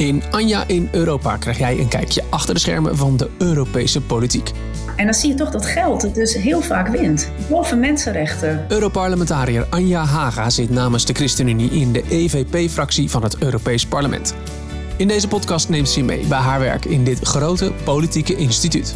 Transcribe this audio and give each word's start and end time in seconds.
In 0.00 0.22
Anja 0.30 0.64
in 0.66 0.88
Europa 0.92 1.36
krijg 1.36 1.58
jij 1.58 1.78
een 1.78 1.88
kijkje 1.88 2.22
achter 2.30 2.54
de 2.54 2.60
schermen 2.60 2.96
van 2.96 3.16
de 3.16 3.30
Europese 3.38 4.00
politiek. 4.00 4.50
En 4.96 5.04
dan 5.04 5.14
zie 5.14 5.28
je 5.28 5.34
toch 5.34 5.50
dat 5.50 5.66
geld 5.66 6.02
het 6.02 6.14
dus 6.14 6.34
heel 6.34 6.60
vaak 6.60 6.88
wint. 6.88 7.30
Boven 7.48 7.80
mensenrechten. 7.80 8.64
Europarlementariër 8.68 9.66
Anja 9.70 10.04
Haga 10.04 10.50
zit 10.50 10.70
namens 10.70 11.04
de 11.04 11.12
ChristenUnie 11.12 11.70
in 11.70 11.92
de 11.92 12.02
EVP-fractie 12.08 13.10
van 13.10 13.22
het 13.22 13.38
Europees 13.38 13.86
Parlement. 13.86 14.34
In 14.96 15.08
deze 15.08 15.28
podcast 15.28 15.68
neemt 15.68 15.88
ze 15.88 16.02
mee 16.02 16.26
bij 16.26 16.38
haar 16.38 16.60
werk 16.60 16.84
in 16.84 17.04
dit 17.04 17.20
grote 17.20 17.72
politieke 17.84 18.36
instituut. 18.36 18.94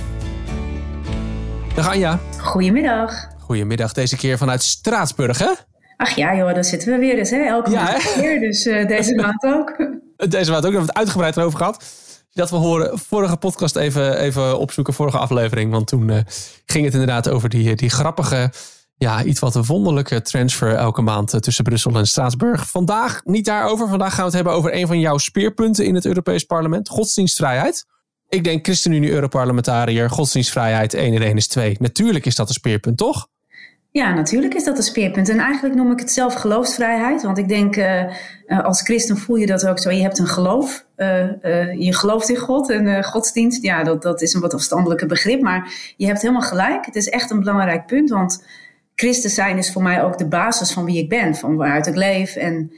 Dag 1.75 1.89
Anja. 1.89 2.21
Goedemiddag. 2.39 3.29
Goedemiddag, 3.39 3.93
deze 3.93 4.17
keer 4.17 4.39
vanuit 4.39 4.63
Straatsburg, 4.63 5.39
hè? 5.39 5.53
Ach 5.97 6.11
ja, 6.11 6.37
joh, 6.37 6.55
daar 6.55 6.65
zitten 6.65 6.93
we 6.93 6.99
weer 6.99 7.19
eens, 7.19 7.31
hè? 7.31 7.45
Elke 7.45 7.71
ja, 7.71 7.99
keer, 8.15 8.41
dus 8.41 8.67
uh, 8.67 8.87
deze 8.87 9.15
maand 9.15 9.45
ook. 9.45 10.03
Deze 10.29 10.51
maand 10.51 10.65
ook, 10.65 10.71
hebben 10.71 10.89
het 10.89 10.97
uitgebreid 10.97 11.37
erover 11.37 11.59
gehad. 11.59 11.85
Dat 12.33 12.51
we 12.51 12.57
horen, 12.57 12.99
vorige 12.99 13.37
podcast 13.37 13.77
even, 13.77 14.19
even 14.19 14.59
opzoeken, 14.59 14.95
vorige 14.95 15.19
aflevering. 15.19 15.71
Want 15.71 15.87
toen 15.87 16.09
uh, 16.09 16.19
ging 16.67 16.85
het 16.85 16.93
inderdaad 16.93 17.29
over 17.29 17.49
die, 17.49 17.77
die 17.77 17.91
grappige, 17.91 18.53
ja, 18.97 19.25
iets 19.25 19.41
wat 19.41 19.67
wonderlijke 19.67 20.23
transfer 20.23 20.75
elke 20.75 21.03
maand 21.03 21.43
tussen 21.43 21.65
Brussel 21.65 21.95
en 21.95 22.07
Straatsburg. 22.07 22.71
Vandaag 22.71 23.21
niet 23.25 23.45
daarover. 23.45 23.89
Vandaag 23.89 24.09
gaan 24.09 24.19
we 24.19 24.25
het 24.25 24.35
hebben 24.35 24.53
over 24.53 24.75
een 24.75 24.87
van 24.87 25.01
jouw 25.01 25.19
speerpunten 25.19 25.85
in 25.85 25.95
het 25.95 26.07
Europees 26.07 26.45
Parlement: 26.45 26.89
godsdienstvrijheid. 26.89 27.87
Ik 28.29 28.45
denk 28.45 28.65
ChristenUnie-Europarlementariër, 28.65 30.11
godsdienstvrijheid 30.11 30.95
1 30.95 31.15
en 31.15 31.23
1 31.23 31.37
is 31.37 31.47
2. 31.47 31.77
Natuurlijk 31.81 32.27
is 32.27 32.35
dat 32.35 32.49
een 32.49 32.55
speerpunt, 32.55 32.97
toch? 32.97 33.29
Ja, 33.97 34.15
natuurlijk 34.15 34.55
is 34.55 34.65
dat 34.65 34.77
een 34.77 34.83
speerpunt. 34.83 35.29
En 35.29 35.39
eigenlijk 35.39 35.75
noem 35.75 35.93
ik 35.93 35.99
het 35.99 36.11
zelf 36.11 36.35
geloofsvrijheid. 36.35 37.23
Want 37.23 37.39
ik 37.39 37.49
denk, 37.49 37.77
uh, 37.77 38.05
als 38.47 38.83
christen 38.83 39.17
voel 39.17 39.37
je 39.37 39.47
dat 39.47 39.67
ook 39.67 39.79
zo. 39.79 39.91
Je 39.91 40.03
hebt 40.03 40.19
een 40.19 40.27
geloof. 40.27 40.87
Uh, 40.97 41.81
je 41.81 41.95
gelooft 41.95 42.29
in 42.29 42.37
God. 42.37 42.71
En 42.71 43.05
godsdienst, 43.05 43.63
ja, 43.63 43.83
dat, 43.83 44.03
dat 44.03 44.23
is 44.23 44.35
een 44.35 44.41
wat 44.41 44.55
afstandelijke 44.55 45.07
begrip. 45.07 45.41
Maar 45.41 45.73
je 45.97 46.07
hebt 46.07 46.21
helemaal 46.21 46.43
gelijk. 46.43 46.87
Het 46.87 46.97
is 46.97 47.09
echt 47.09 47.31
een 47.31 47.39
belangrijk 47.39 47.87
punt. 47.87 48.11
Want 48.11 48.45
christen 48.95 49.31
zijn 49.31 49.59
is 49.59 49.73
voor 49.73 49.83
mij 49.83 50.03
ook 50.03 50.19
de 50.19 50.29
basis 50.29 50.73
van 50.73 50.85
wie 50.85 50.99
ik 50.99 51.09
ben. 51.09 51.35
Van 51.35 51.57
waaruit 51.57 51.87
ik 51.87 51.97
leef. 51.97 52.37
En 52.37 52.73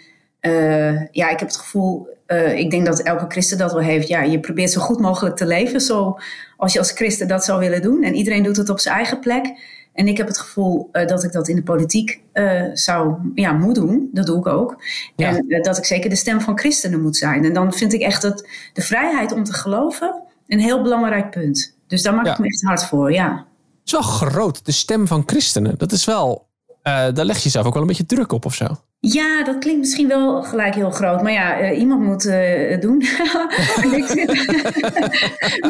ja, 1.11 1.29
ik 1.31 1.39
heb 1.39 1.49
het 1.49 1.57
gevoel, 1.57 2.09
ik 2.55 2.71
denk 2.71 2.87
dat 2.87 3.01
elke 3.01 3.25
christen 3.29 3.59
dat 3.59 3.73
wel 3.73 3.83
heeft. 3.83 4.09
Ja, 4.09 4.23
je 4.23 4.41
probeert 4.41 4.71
zo 4.71 4.81
goed 4.81 5.01
mogelijk 5.01 5.37
te 5.37 5.47
leven. 5.47 5.81
Zo 5.81 6.19
als 6.57 6.73
je 6.73 6.79
als 6.79 6.91
christen 6.91 7.29
dat 7.29 7.45
zou 7.45 7.61
willen 7.61 7.83
doen. 7.83 8.03
En 8.03 8.15
iedereen 8.15 8.43
doet 8.43 8.57
het 8.57 8.69
op 8.69 8.79
zijn 8.79 8.95
eigen 8.95 9.21
plek. 9.21 9.75
En 9.97 10.09
ik 10.09 10.17
heb 10.17 10.27
het 10.27 10.39
gevoel 10.39 10.89
uh, 10.93 11.07
dat 11.07 11.25
ik 11.25 11.33
dat 11.33 11.49
in 11.49 11.57
de 11.57 11.63
politiek 11.63 12.23
uh, 12.33 12.63
zou 12.73 13.15
ja, 13.35 13.53
moet 13.53 13.75
doen. 13.75 14.11
Dat 14.13 14.27
doe 14.27 14.39
ik 14.39 14.47
ook. 14.47 14.83
Ja. 15.17 15.29
En 15.29 15.45
uh, 15.49 15.63
dat 15.63 15.79
ik 15.79 15.85
zeker 15.85 16.11
de 16.11 16.17
stem 16.17 16.41
van 16.41 16.59
christenen 16.59 17.03
moet 17.03 17.17
zijn. 17.17 17.45
En 17.45 17.53
dan 17.53 17.73
vind 17.73 17.93
ik 17.93 18.01
echt 18.01 18.23
dat 18.23 18.49
de 18.73 18.83
vrijheid 18.83 19.33
om 19.33 19.45
te 19.45 19.53
geloven 19.53 20.23
een 20.47 20.61
heel 20.61 20.83
belangrijk 20.83 21.31
punt. 21.31 21.77
Dus 21.87 22.03
daar 22.03 22.15
maak 22.15 22.27
ja. 22.27 22.33
ik 22.33 22.39
me 22.39 22.47
echt 22.47 22.63
hard 22.63 22.85
voor, 22.85 23.13
ja. 23.13 23.31
Het 23.31 23.85
is 23.85 23.93
wel 23.93 24.03
groot, 24.03 24.65
de 24.65 24.73
stem 24.73 25.07
van 25.07 25.23
christenen. 25.27 25.75
Dat 25.79 25.93
is 25.93 26.05
wel, 26.05 26.46
daar 26.87 27.25
leg 27.25 27.39
je 27.39 27.49
zelf 27.49 27.67
ook 27.67 27.73
wel 27.73 27.83
een 27.83 27.89
beetje 27.89 28.07
druk 28.07 28.33
op 28.33 28.45
of 28.45 28.55
zo. 28.55 28.67
Ja, 29.01 29.45
dat 29.45 29.59
klinkt 29.59 29.81
misschien 29.81 30.09
wel 30.09 30.43
gelijk 30.43 30.75
heel 30.75 30.91
groot. 30.91 31.23
Maar 31.23 31.33
ja, 31.33 31.61
uh, 31.61 31.79
iemand 31.79 32.03
moet 32.03 32.25
uh, 32.25 32.71
het 32.71 32.83
doen. 32.83 33.01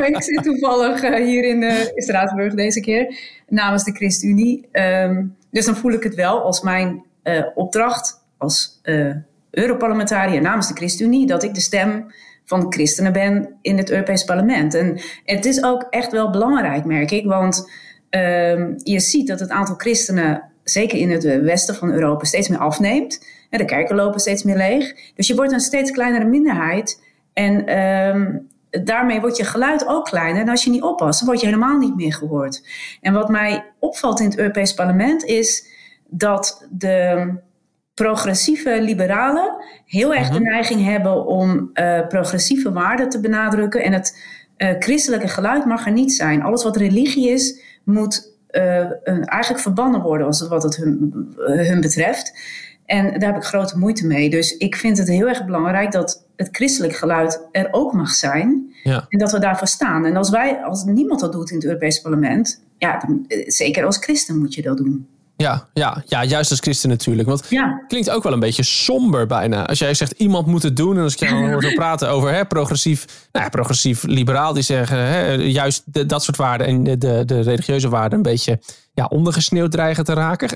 ik, 0.06 0.22
zit, 0.22 0.42
toevallig 0.42 1.00
hier 1.00 1.44
in, 1.44 1.72
Straatsburg 1.94 2.54
deze 2.54 2.80
keer 2.80 3.18
namens 3.48 3.84
de 3.84 3.92
ChristenUnie. 3.92 4.68
Um, 4.72 5.36
dus 5.50 5.64
dan 5.64 5.76
voel 5.76 5.92
ik 5.92 6.02
het 6.02 6.14
wel 6.14 6.42
als 6.42 6.60
mijn 6.60 7.04
opdracht 7.54 8.24
als 8.38 8.80
Europarlementariër 9.50 10.40
namens 10.40 10.68
de 10.68 10.74
ChristenUnie... 10.74 11.26
dat 11.26 11.42
ik 11.42 11.54
de 11.54 11.60
stem 11.60 12.12
van 12.44 12.60
de 12.60 12.66
christenen 12.68 13.12
ben 13.12 13.56
in 13.62 13.78
het 13.78 13.90
Europees 13.90 14.24
Parlement. 14.24 14.74
En 14.74 15.00
het 15.24 15.44
is 15.44 15.62
ook 15.62 15.86
echt 15.90 16.12
wel 16.12 16.30
belangrijk, 16.30 16.84
merk 16.84 17.10
ik. 17.10 17.26
Want 17.26 17.70
um, 18.10 18.74
je 18.82 19.00
ziet 19.00 19.26
dat 19.26 19.40
het 19.40 19.50
aantal 19.50 19.74
christenen 19.74 20.42
zeker 20.68 20.98
in 20.98 21.10
het 21.10 21.24
westen 21.24 21.74
van 21.74 21.92
Europa, 21.92 22.24
steeds 22.24 22.48
meer 22.48 22.58
afneemt. 22.58 23.26
de 23.50 23.64
kerken 23.64 23.96
lopen 23.96 24.20
steeds 24.20 24.42
meer 24.42 24.56
leeg. 24.56 24.94
Dus 25.14 25.26
je 25.26 25.34
wordt 25.34 25.52
een 25.52 25.60
steeds 25.60 25.90
kleinere 25.90 26.24
minderheid. 26.24 27.02
En 27.32 27.78
um, 27.78 28.48
daarmee 28.70 29.20
wordt 29.20 29.36
je 29.36 29.44
geluid 29.44 29.86
ook 29.86 30.04
kleiner. 30.04 30.42
En 30.42 30.48
als 30.48 30.64
je 30.64 30.70
niet 30.70 30.82
oppast, 30.82 31.18
dan 31.18 31.28
word 31.28 31.40
je 31.40 31.46
helemaal 31.46 31.78
niet 31.78 31.96
meer 31.96 32.14
gehoord. 32.14 32.62
En 33.00 33.12
wat 33.12 33.28
mij 33.28 33.64
opvalt 33.78 34.20
in 34.20 34.26
het 34.26 34.38
Europees 34.38 34.74
Parlement 34.74 35.24
is 35.24 35.66
dat 36.08 36.66
de 36.70 37.32
progressieve 37.94 38.82
liberalen 38.82 39.54
heel 39.84 40.14
erg 40.14 40.28
de 40.28 40.40
mhm. 40.40 40.50
neiging 40.50 40.84
hebben 40.84 41.26
om 41.26 41.70
uh, 41.74 42.06
progressieve 42.08 42.72
waarden 42.72 43.08
te 43.08 43.20
benadrukken. 43.20 43.82
En 43.82 43.92
het 43.92 44.18
uh, 44.58 44.70
christelijke 44.78 45.28
geluid 45.28 45.64
mag 45.64 45.86
er 45.86 45.92
niet 45.92 46.12
zijn. 46.12 46.42
Alles 46.42 46.62
wat 46.62 46.76
religie 46.76 47.28
is, 47.28 47.60
moet 47.84 48.35
eigenlijk 49.24 49.62
verbannen 49.62 50.02
worden 50.02 50.26
als 50.26 50.40
het, 50.40 50.48
wat 50.48 50.62
het 50.62 50.76
hun, 50.76 51.12
uh, 51.38 51.68
hun 51.68 51.80
betreft. 51.80 52.38
En 52.86 53.18
daar 53.18 53.32
heb 53.32 53.42
ik 53.42 53.48
grote 53.48 53.78
moeite 53.78 54.06
mee. 54.06 54.30
Dus 54.30 54.56
ik 54.56 54.76
vind 54.76 54.98
het 54.98 55.08
heel 55.08 55.28
erg 55.28 55.44
belangrijk 55.44 55.92
dat 55.92 56.24
het 56.36 56.48
christelijk 56.52 56.96
geluid 56.96 57.48
er 57.52 57.68
ook 57.70 57.92
mag 57.92 58.10
zijn. 58.10 58.74
Ja. 58.82 59.06
En 59.08 59.18
dat 59.18 59.32
we 59.32 59.38
daarvoor 59.38 59.66
staan. 59.66 60.04
En 60.04 60.16
als 60.16 60.30
wij, 60.30 60.62
als 60.64 60.84
niemand 60.84 61.20
dat 61.20 61.32
doet 61.32 61.50
in 61.50 61.56
het 61.56 61.64
Europees 61.64 62.00
Parlement, 62.00 62.62
ja, 62.78 62.98
dan, 63.06 63.24
eh, 63.28 63.48
zeker 63.48 63.84
als 63.84 63.96
christen 63.96 64.38
moet 64.38 64.54
je 64.54 64.62
dat 64.62 64.76
doen. 64.76 65.08
Ja, 65.36 65.68
ja, 65.72 66.02
ja, 66.06 66.24
juist 66.24 66.50
als 66.50 66.60
christen 66.60 66.88
natuurlijk. 66.88 67.28
Want 67.28 67.46
ja. 67.48 67.84
klinkt 67.88 68.10
ook 68.10 68.22
wel 68.22 68.32
een 68.32 68.40
beetje 68.40 68.62
somber 68.62 69.26
bijna. 69.26 69.66
Als 69.66 69.78
jij 69.78 69.94
zegt 69.94 70.12
iemand 70.12 70.46
moet 70.46 70.62
het 70.62 70.76
doen. 70.76 70.96
En 70.96 71.02
als 71.02 71.12
ik 71.12 71.28
jou 71.28 71.50
hoor 71.50 71.62
zo 71.62 71.72
praten 71.84 72.10
over 72.10 72.32
hè, 72.32 72.44
progressief, 72.44 73.28
nou 73.32 73.44
ja, 73.44 73.50
progressief 73.50 74.02
liberaal. 74.02 74.52
Die 74.52 74.62
zeggen 74.62 74.98
hè, 74.98 75.32
juist 75.32 75.82
de, 75.84 76.06
dat 76.06 76.22
soort 76.22 76.36
waarden 76.36 76.66
en 76.66 76.84
de, 76.84 76.98
de, 76.98 77.22
de 77.24 77.40
religieuze 77.40 77.88
waarden 77.88 78.16
een 78.16 78.22
beetje 78.22 78.60
ja, 78.92 79.04
ondergesneeuwd 79.04 79.70
dreigen 79.70 80.04
te 80.04 80.12
raken. 80.12 80.48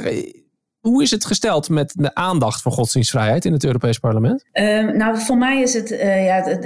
Hoe 0.81 1.03
is 1.03 1.11
het 1.11 1.25
gesteld 1.25 1.69
met 1.69 1.93
de 1.97 2.15
aandacht 2.15 2.63
voor 2.63 2.73
godsdienstvrijheid 2.73 3.45
in 3.45 3.53
het 3.53 3.65
Europees 3.65 3.99
Parlement? 3.99 4.45
Uh, 4.53 4.91
nou, 4.91 5.19
voor 5.19 5.37
mij 5.37 5.61
is 5.61 5.75
het, 5.75 5.91
uh, 5.91 6.25
ja, 6.25 6.59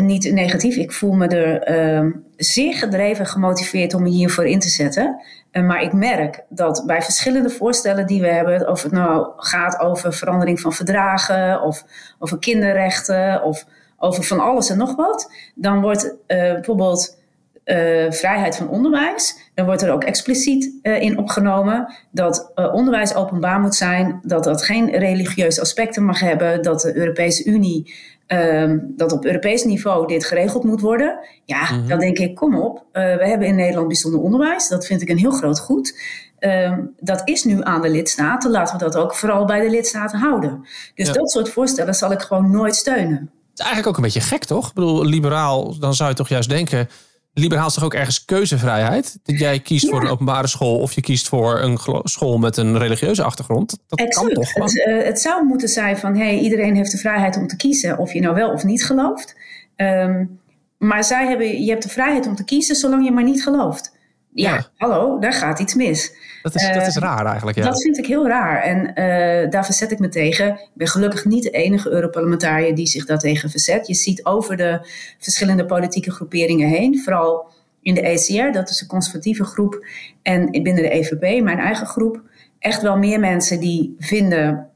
niet 0.00 0.32
negatief. 0.32 0.76
Ik 0.76 0.92
voel 0.92 1.12
me 1.12 1.26
er 1.26 2.04
uh, 2.04 2.12
zeer 2.36 2.74
gedreven, 2.74 3.26
gemotiveerd 3.26 3.94
om 3.94 4.02
me 4.02 4.08
hiervoor 4.08 4.46
in 4.46 4.60
te 4.60 4.68
zetten. 4.68 5.20
Eh, 5.56 5.62
maar 5.62 5.82
ik 5.82 5.92
merk 5.92 6.44
dat 6.48 6.82
bij 6.86 7.02
verschillende 7.02 7.50
voorstellen 7.50 8.06
die 8.06 8.20
we 8.20 8.28
hebben, 8.28 8.68
of 8.68 8.82
het 8.82 8.92
nou 8.92 9.32
gaat 9.36 9.78
over 9.80 10.12
verandering 10.12 10.60
van 10.60 10.72
verdragen, 10.72 11.62
of 11.62 11.84
over 12.18 12.38
kinderrechten, 12.38 13.42
of 13.42 13.64
over 13.98 14.24
van 14.24 14.40
alles 14.40 14.70
en 14.70 14.78
nog 14.78 14.96
wat, 14.96 15.30
dan 15.54 15.80
wordt 15.80 16.14
eh, 16.26 16.52
bijvoorbeeld 16.52 17.18
uh, 17.66 18.10
vrijheid 18.10 18.56
van 18.56 18.68
onderwijs. 18.68 19.50
Dan 19.54 19.66
wordt 19.66 19.82
er 19.82 19.92
ook 19.92 20.04
expliciet 20.04 20.78
uh, 20.82 21.00
in 21.00 21.18
opgenomen 21.18 21.94
dat 22.10 22.52
uh, 22.54 22.74
onderwijs 22.74 23.14
openbaar 23.14 23.60
moet 23.60 23.74
zijn, 23.74 24.20
dat 24.22 24.44
dat 24.44 24.62
geen 24.62 24.90
religieuze 24.90 25.60
aspecten 25.60 26.04
mag 26.04 26.20
hebben, 26.20 26.62
dat 26.62 26.80
de 26.80 26.96
Europese 26.96 27.44
Unie, 27.44 27.94
um, 28.26 28.92
dat 28.96 29.12
op 29.12 29.24
Europees 29.24 29.64
niveau 29.64 30.06
dit 30.06 30.24
geregeld 30.24 30.64
moet 30.64 30.80
worden. 30.80 31.18
Ja, 31.44 31.60
mm 31.60 31.78
-hmm. 31.78 31.88
dan 31.88 31.98
denk 31.98 32.18
ik, 32.18 32.34
kom 32.34 32.58
op, 32.58 32.84
we 32.92 33.00
hebben 33.00 33.46
in 33.46 33.54
Nederland 33.54 33.86
bijzonder 33.86 34.20
onderwijs. 34.20 34.68
Dat 34.68 34.86
vind 34.86 35.02
ik 35.02 35.08
een 35.08 35.18
heel 35.18 35.30
groot 35.30 35.60
goed. 35.60 35.98
Um, 36.38 36.94
dat 37.00 37.20
is 37.24 37.44
nu 37.44 37.62
aan 37.62 37.82
de 37.82 37.90
lidstaten. 37.90 38.50
Laten 38.50 38.78
we 38.78 38.84
dat 38.84 38.96
ook 38.96 39.14
vooral 39.14 39.44
bij 39.44 39.60
de 39.60 39.70
lidstaten 39.70 40.18
houden. 40.18 40.66
Dus 40.94 41.06
ja. 41.06 41.12
dat 41.12 41.30
soort 41.30 41.48
voorstellen 41.48 41.94
zal 41.94 42.12
ik 42.12 42.20
gewoon 42.20 42.50
nooit 42.50 42.74
steunen. 42.74 43.30
Het 43.50 43.58
is 43.58 43.64
eigenlijk 43.64 43.88
ook 43.88 43.96
een 43.96 44.02
beetje 44.02 44.20
gek, 44.20 44.44
toch? 44.44 44.68
Ik 44.68 44.74
bedoel, 44.74 45.04
liberaal, 45.04 45.78
dan 45.78 45.94
zou 45.94 46.10
je 46.10 46.16
toch 46.16 46.28
juist 46.28 46.48
denken 46.48 46.88
liberaal 47.38 47.66
is 47.66 47.74
toch 47.74 47.84
ook 47.84 47.94
ergens 47.94 48.24
keuzevrijheid? 48.24 49.18
Dat 49.22 49.38
jij 49.38 49.60
kiest 49.60 49.84
ja. 49.84 49.90
voor 49.90 50.00
een 50.00 50.08
openbare 50.08 50.46
school 50.46 50.78
of 50.78 50.92
je 50.92 51.00
kiest 51.00 51.28
voor 51.28 51.60
een 51.60 51.78
school 52.02 52.38
met 52.38 52.56
een 52.56 52.78
religieuze 52.78 53.22
achtergrond. 53.22 53.78
Dat 53.86 53.98
exact. 53.98 54.26
kan 54.26 54.34
toch? 54.34 54.54
Het, 54.54 54.74
uh, 54.74 55.04
het, 55.04 55.20
zou 55.20 55.44
moeten 55.44 55.68
zijn 55.68 55.96
van 55.96 56.16
hey, 56.16 56.38
iedereen 56.38 56.76
heeft 56.76 56.90
de 56.90 56.98
vrijheid 56.98 57.36
om 57.36 57.46
te 57.46 57.56
kiezen 57.56 57.98
of 57.98 58.12
je 58.12 58.20
nou 58.20 58.34
wel 58.34 58.52
of 58.52 58.64
niet 58.64 58.84
gelooft. 58.84 59.36
Um, 59.76 60.40
maar 60.78 61.04
zij 61.04 61.26
hebben, 61.26 61.64
je 61.64 61.70
hebt 61.70 61.82
de 61.82 61.88
vrijheid 61.88 62.26
om 62.26 62.36
te 62.36 62.44
kiezen 62.44 62.76
zolang 62.76 63.04
je 63.04 63.12
maar 63.12 63.24
niet 63.24 63.42
gelooft. 63.42 63.95
Ja, 64.42 64.54
ja. 64.54 64.66
hallo, 64.76 65.18
daar 65.18 65.32
gaat 65.32 65.58
iets 65.58 65.74
mis. 65.74 66.12
Dat 66.42 66.54
is, 66.54 66.62
uh, 66.62 66.74
dat 66.74 66.86
is 66.86 66.96
raar 66.96 67.26
eigenlijk. 67.26 67.56
Ja. 67.56 67.64
Dat 67.64 67.82
vind 67.82 67.98
ik 67.98 68.06
heel 68.06 68.26
raar. 68.26 68.62
En 68.62 68.78
uh, 68.88 69.50
daar 69.50 69.64
verzet 69.64 69.90
ik 69.90 69.98
me 69.98 70.08
tegen. 70.08 70.48
Ik 70.48 70.70
ben 70.74 70.88
gelukkig 70.88 71.24
niet 71.24 71.42
de 71.42 71.50
enige 71.50 71.90
Europarlementariër 71.90 72.74
die 72.74 72.86
zich 72.86 73.06
daartegen 73.06 73.50
verzet. 73.50 73.86
Je 73.86 73.94
ziet 73.94 74.24
over 74.24 74.56
de 74.56 74.88
verschillende 75.18 75.66
politieke 75.66 76.10
groeperingen 76.10 76.68
heen, 76.68 77.00
vooral 77.00 77.54
in 77.82 77.94
de 77.94 78.00
ECR, 78.00 78.52
dat 78.52 78.70
is 78.70 78.80
een 78.80 78.86
conservatieve 78.86 79.44
groep, 79.44 79.86
en 80.22 80.50
binnen 80.50 80.82
de 80.82 80.90
EVP, 80.90 81.42
mijn 81.42 81.58
eigen 81.58 81.86
groep, 81.86 82.22
echt 82.58 82.82
wel 82.82 82.98
meer 82.98 83.20
mensen 83.20 83.60
die 83.60 83.94
vinden 83.98 84.70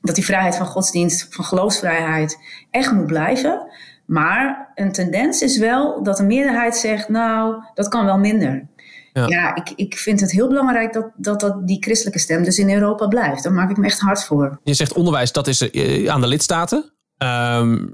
dat 0.00 0.14
die 0.14 0.24
vrijheid 0.24 0.56
van 0.56 0.66
godsdienst, 0.66 1.26
van 1.30 1.44
geloofsvrijheid, 1.44 2.38
echt 2.70 2.92
moet 2.92 3.06
blijven. 3.06 3.68
Maar 4.06 4.72
een 4.74 4.92
tendens 4.92 5.42
is 5.42 5.58
wel 5.58 6.02
dat 6.02 6.16
de 6.16 6.22
meerderheid 6.22 6.76
zegt, 6.76 7.08
nou, 7.08 7.62
dat 7.74 7.88
kan 7.88 8.04
wel 8.04 8.18
minder. 8.18 8.66
Ja, 9.12 9.26
ja 9.26 9.54
ik, 9.54 9.72
ik 9.76 9.98
vind 9.98 10.20
het 10.20 10.30
heel 10.30 10.48
belangrijk 10.48 10.92
dat, 10.92 11.10
dat, 11.16 11.40
dat 11.40 11.66
die 11.66 11.82
christelijke 11.82 12.18
stem 12.18 12.44
dus 12.44 12.58
in 12.58 12.70
Europa 12.70 13.06
blijft. 13.06 13.42
Daar 13.42 13.52
maak 13.52 13.70
ik 13.70 13.76
me 13.76 13.86
echt 13.86 14.00
hard 14.00 14.24
voor. 14.24 14.60
Je 14.64 14.74
zegt 14.74 14.92
onderwijs, 14.92 15.32
dat 15.32 15.46
is 15.46 15.62
uh, 15.62 16.08
aan 16.08 16.20
de 16.20 16.26
lidstaten. 16.26 16.92
Um, 17.22 17.92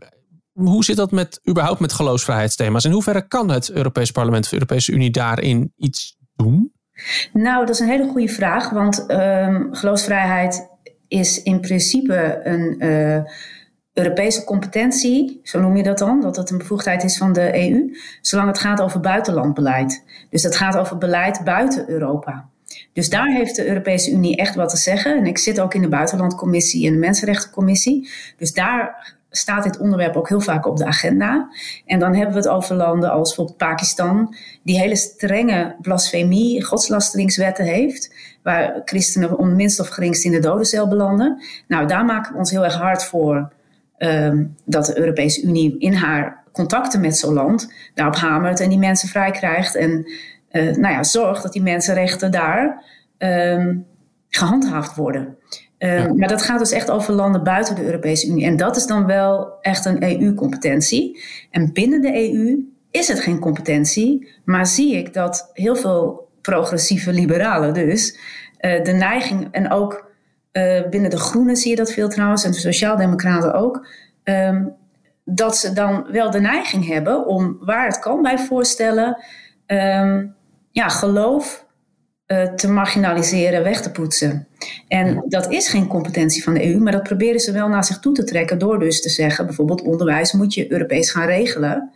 hoe 0.52 0.84
zit 0.84 0.96
dat 0.96 1.10
met, 1.10 1.40
überhaupt 1.48 1.80
met 1.80 1.92
geloofsvrijheidsthema's? 1.92 2.84
In 2.84 2.90
hoeverre 2.90 3.28
kan 3.28 3.50
het 3.50 3.70
Europees 3.70 4.10
Parlement 4.10 4.44
of 4.44 4.48
de 4.48 4.56
Europese 4.56 4.92
Unie 4.92 5.10
daarin 5.10 5.72
iets 5.76 6.16
doen? 6.34 6.72
Nou, 7.32 7.66
dat 7.66 7.74
is 7.74 7.80
een 7.80 7.88
hele 7.88 8.08
goede 8.08 8.28
vraag, 8.28 8.70
want 8.70 9.04
um, 9.08 9.74
geloofsvrijheid 9.74 10.68
is 11.08 11.42
in 11.42 11.60
principe 11.60 12.40
een 12.44 12.84
uh, 12.84 13.22
Europese 13.96 14.44
competentie, 14.44 15.40
zo 15.43 15.60
noem 15.60 15.76
je 15.76 15.82
dat 15.82 15.98
dan, 15.98 16.20
dat 16.20 16.37
het 16.37 16.50
een 16.50 16.58
bevoegdheid 16.58 17.04
is 17.04 17.19
van 17.19 17.32
de 17.32 17.69
EU, 17.69 17.96
zolang 18.20 18.48
het 18.48 18.58
gaat 18.58 18.81
over 18.81 19.00
buitenlandbeleid. 19.00 20.04
Dus 20.31 20.43
het 20.43 20.56
gaat 20.56 20.76
over 20.76 20.98
beleid 20.98 21.40
buiten 21.44 21.90
Europa. 21.90 22.48
Dus 22.93 23.08
daar 23.08 23.28
heeft 23.28 23.56
de 23.56 23.69
Europese 23.69 24.10
Unie 24.10 24.37
echt 24.37 24.54
wat 24.54 24.69
te 24.69 24.76
zeggen. 24.76 25.16
En 25.16 25.26
ik 25.26 25.38
zit 25.38 25.60
ook 25.60 25.75
in 25.75 25.82
de 25.82 25.88
Buitenlandcommissie 25.88 26.87
en 26.87 26.93
de 26.93 26.98
Mensenrechtencommissie. 26.98 28.08
Dus 28.37 28.52
daar 28.52 29.14
staat 29.31 29.64
dit 29.64 29.78
onderwerp 29.78 30.16
ook 30.16 30.28
heel 30.28 30.40
vaak 30.40 30.66
op 30.66 30.76
de 30.76 30.84
agenda. 30.84 31.49
En 31.87 31.99
dan 31.99 32.14
hebben 32.14 32.34
we 32.34 32.40
het 32.40 32.49
over 32.49 32.75
landen 32.75 33.10
als 33.10 33.28
bijvoorbeeld 33.28 33.56
Pakistan, 33.56 34.34
die 34.62 34.78
hele 34.78 34.96
strenge 34.96 35.76
blasfemie, 35.81 36.64
godslasteringswetten 36.64 37.64
heeft, 37.64 38.14
waar 38.42 38.81
christenen 38.84 39.38
om 39.38 39.56
minst 39.56 39.81
of 39.81 39.88
geringst 39.88 40.25
in 40.25 40.32
de 40.32 40.38
dodencel 40.38 40.88
belanden. 40.88 41.42
Nou, 41.69 41.87
daar 41.87 42.04
maken 42.04 42.32
we 42.32 42.38
ons 42.38 42.50
heel 42.50 42.64
erg 42.64 42.76
hard 42.76 43.04
voor 43.04 43.54
um, 43.98 44.56
dat 44.64 44.87
de 44.87 44.98
Europese 44.98 45.43
Unie 45.43 45.78
in 45.78 45.93
haar 45.93 46.44
contacten 46.52 47.00
met 47.00 47.16
zo'n 47.16 47.34
land 47.34 47.72
daarop 47.94 48.16
hamert 48.16 48.60
en 48.60 48.69
die 48.69 48.78
mensen 48.78 49.08
vrij 49.08 49.31
krijgt 49.31 49.76
en 49.76 50.06
uh, 50.52 50.76
nou 50.76 50.94
ja, 50.94 51.04
zorgt 51.04 51.43
dat 51.43 51.52
die 51.52 51.62
mensenrechten 51.62 52.31
daar 52.31 52.84
um, 53.19 53.87
gehandhaafd 54.28 54.96
worden. 54.96 55.37
Um, 55.78 56.16
Maar 56.16 56.28
dat 56.28 56.43
gaat 56.43 56.58
dus 56.58 56.72
echt 56.72 56.90
over 56.90 57.14
landen 57.14 57.43
buiten 57.44 57.75
de 57.75 57.84
Europese 57.84 58.28
Unie. 58.28 58.44
En 58.44 58.56
dat 58.56 58.76
is 58.76 58.87
dan 58.87 59.06
wel 59.06 59.58
echt 59.60 59.84
een 59.84 60.02
EU-competentie. 60.02 61.22
En 61.50 61.72
binnen 61.72 62.00
de 62.00 62.31
EU 62.31 62.75
is 62.90 63.08
het 63.08 63.20
geen 63.20 63.38
competentie, 63.38 64.32
maar 64.44 64.66
zie 64.66 64.96
ik 64.96 65.12
dat 65.12 65.50
heel 65.52 65.76
veel 65.76 66.28
progressieve 66.40 67.12
liberalen 67.12 67.75
dus 67.75 68.19
uh, 68.60 68.84
de 68.84 68.92
neiging, 68.92 69.49
en 69.50 69.70
ook 69.70 70.06
uh, 70.56 70.88
binnen 70.88 71.11
de 71.11 71.19
Groenen 71.19 71.56
zie 71.56 71.70
je 71.70 71.76
dat 71.76 71.93
veel 71.93 72.08
trouwens, 72.08 72.44
en 72.44 72.50
de 72.50 72.58
Sociaaldemocraten 72.58 73.55
ook, 73.55 73.87
um, 74.25 74.75
dat 75.25 75.56
ze 75.56 75.73
dan 75.73 76.06
wel 76.11 76.31
de 76.31 76.41
neiging 76.41 76.87
hebben 76.87 77.26
om, 77.26 77.56
waar 77.61 77.87
het 77.87 77.99
kan 77.99 78.23
bij 78.23 78.38
voorstellen, 78.38 79.25
um, 79.67 80.35
ja, 80.70 80.88
geloof 80.88 81.67
uh, 82.26 82.43
te 82.43 82.69
marginaliseren, 82.69 83.62
weg 83.62 83.81
te 83.81 83.91
poetsen. 83.91 84.49
En 84.88 85.25
dat 85.29 85.50
is 85.50 85.69
geen 85.69 85.87
competentie 85.87 86.43
van 86.43 86.55
de 86.55 86.67
EU, 86.67 86.79
maar 86.79 86.93
dat 86.93 87.02
proberen 87.02 87.41
ze 87.41 87.52
wel 87.52 87.69
naar 87.69 87.85
zich 87.85 87.99
toe 87.99 88.14
te 88.14 88.25
trekken 88.25 88.59
door 88.59 88.79
dus 88.79 89.02
te 89.02 89.09
zeggen, 89.09 89.47
bijvoorbeeld 89.47 89.82
onderwijs 89.82 90.32
moet 90.32 90.55
je 90.55 90.73
Europees 90.73 91.11
gaan 91.11 91.26
regelen, 91.26 91.91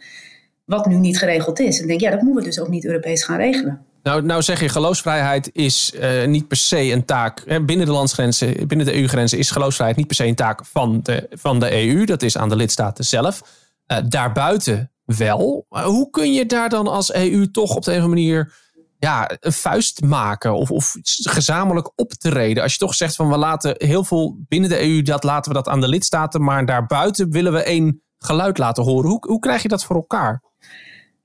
wat 0.64 0.86
nu 0.86 0.96
niet 0.96 1.18
geregeld 1.18 1.60
is. 1.60 1.80
En 1.80 1.86
denk, 1.86 2.00
ja, 2.00 2.10
dat 2.10 2.22
moeten 2.22 2.42
we 2.42 2.48
dus 2.48 2.60
ook 2.60 2.68
niet 2.68 2.84
Europees 2.84 3.24
gaan 3.24 3.36
regelen. 3.36 3.84
Nou, 4.02 4.22
nou 4.22 4.42
zeg 4.42 4.60
je, 4.60 4.68
geloofsvrijheid 4.68 5.50
is 5.52 5.92
uh, 5.94 6.26
niet 6.26 6.48
per 6.48 6.56
se 6.56 6.92
een 6.92 7.04
taak. 7.04 7.42
Hè, 7.46 7.64
binnen 7.64 7.86
de 7.86 7.92
landsgrenzen, 7.92 8.66
binnen 8.66 8.86
de 8.86 8.94
EU-grenzen 8.94 9.38
is 9.38 9.50
geloofsvrijheid 9.50 9.98
niet 9.98 10.06
per 10.06 10.16
se 10.16 10.26
een 10.26 10.34
taak 10.34 10.66
van 10.66 11.00
de, 11.02 11.26
van 11.30 11.60
de 11.60 11.72
EU. 11.72 12.04
Dat 12.04 12.22
is 12.22 12.36
aan 12.36 12.48
de 12.48 12.56
lidstaten 12.56 13.04
zelf. 13.04 13.42
Uh, 13.86 13.98
daarbuiten 14.08 14.92
wel. 15.04 15.66
Hoe 15.68 16.10
kun 16.10 16.32
je 16.32 16.46
daar 16.46 16.68
dan 16.68 16.86
als 16.86 17.12
EU 17.12 17.50
toch 17.50 17.74
op 17.74 17.84
de 17.84 17.94
een 17.94 18.02
of 18.02 18.08
manier 18.08 18.52
ja, 18.98 19.30
een 19.40 19.52
vuist 19.52 20.02
maken 20.02 20.54
of, 20.54 20.70
of 20.70 20.96
gezamenlijk 21.22 21.92
optreden. 21.94 22.62
Als 22.62 22.72
je 22.72 22.78
toch 22.78 22.94
zegt 22.94 23.16
van 23.16 23.28
we 23.28 23.36
laten 23.36 23.74
heel 23.78 24.04
veel 24.04 24.36
binnen 24.48 24.70
de 24.70 24.82
EU, 24.82 25.02
dat 25.02 25.24
laten 25.24 25.52
we 25.52 25.58
dat 25.58 25.68
aan 25.68 25.80
de 25.80 25.88
lidstaten, 25.88 26.42
maar 26.42 26.66
daarbuiten 26.66 27.30
willen 27.30 27.52
we 27.52 27.62
één 27.62 28.02
geluid 28.18 28.58
laten 28.58 28.82
horen. 28.82 29.10
Hoe, 29.10 29.24
hoe 29.26 29.38
krijg 29.38 29.62
je 29.62 29.68
dat 29.68 29.84
voor 29.84 29.96
elkaar? 29.96 30.42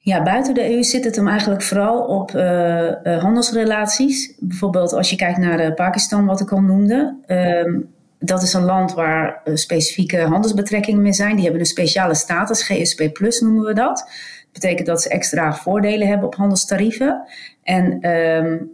Ja, 0.06 0.24
buiten 0.24 0.54
de 0.54 0.74
EU 0.74 0.84
zit 0.84 1.04
het 1.04 1.16
hem 1.16 1.28
eigenlijk 1.28 1.62
vooral 1.62 2.00
op 2.00 2.32
uh, 2.32 2.92
uh, 3.04 3.22
handelsrelaties. 3.22 4.34
Bijvoorbeeld 4.40 4.94
als 4.94 5.10
je 5.10 5.16
kijkt 5.16 5.38
naar 5.38 5.66
uh, 5.66 5.74
Pakistan, 5.74 6.26
wat 6.26 6.42
ik 6.42 6.52
al 6.52 6.62
noemde. 6.62 7.16
Ehm, 7.26 7.80
dat 8.20 8.42
is 8.44 8.54
een 8.54 8.64
land 8.64 8.94
waar 8.94 9.42
specifieke 9.54 10.22
handelsbetrekkingen 10.22 11.02
mee 11.02 11.14
zijn. 11.14 11.34
Die 11.34 11.44
hebben 11.44 11.60
een 11.60 11.68
speciale 11.68 12.16
status, 12.16 12.64
GSP 12.64 13.14
Plus 13.14 13.40
noemen 13.40 13.64
we 13.64 13.74
dat 13.74 14.08
betekent 14.56 14.88
dat 14.88 15.02
ze 15.02 15.10
extra 15.10 15.54
voordelen 15.54 16.08
hebben 16.08 16.28
op 16.28 16.36
handelstarieven. 16.36 17.28
En 17.64 18.10
um, 18.10 18.72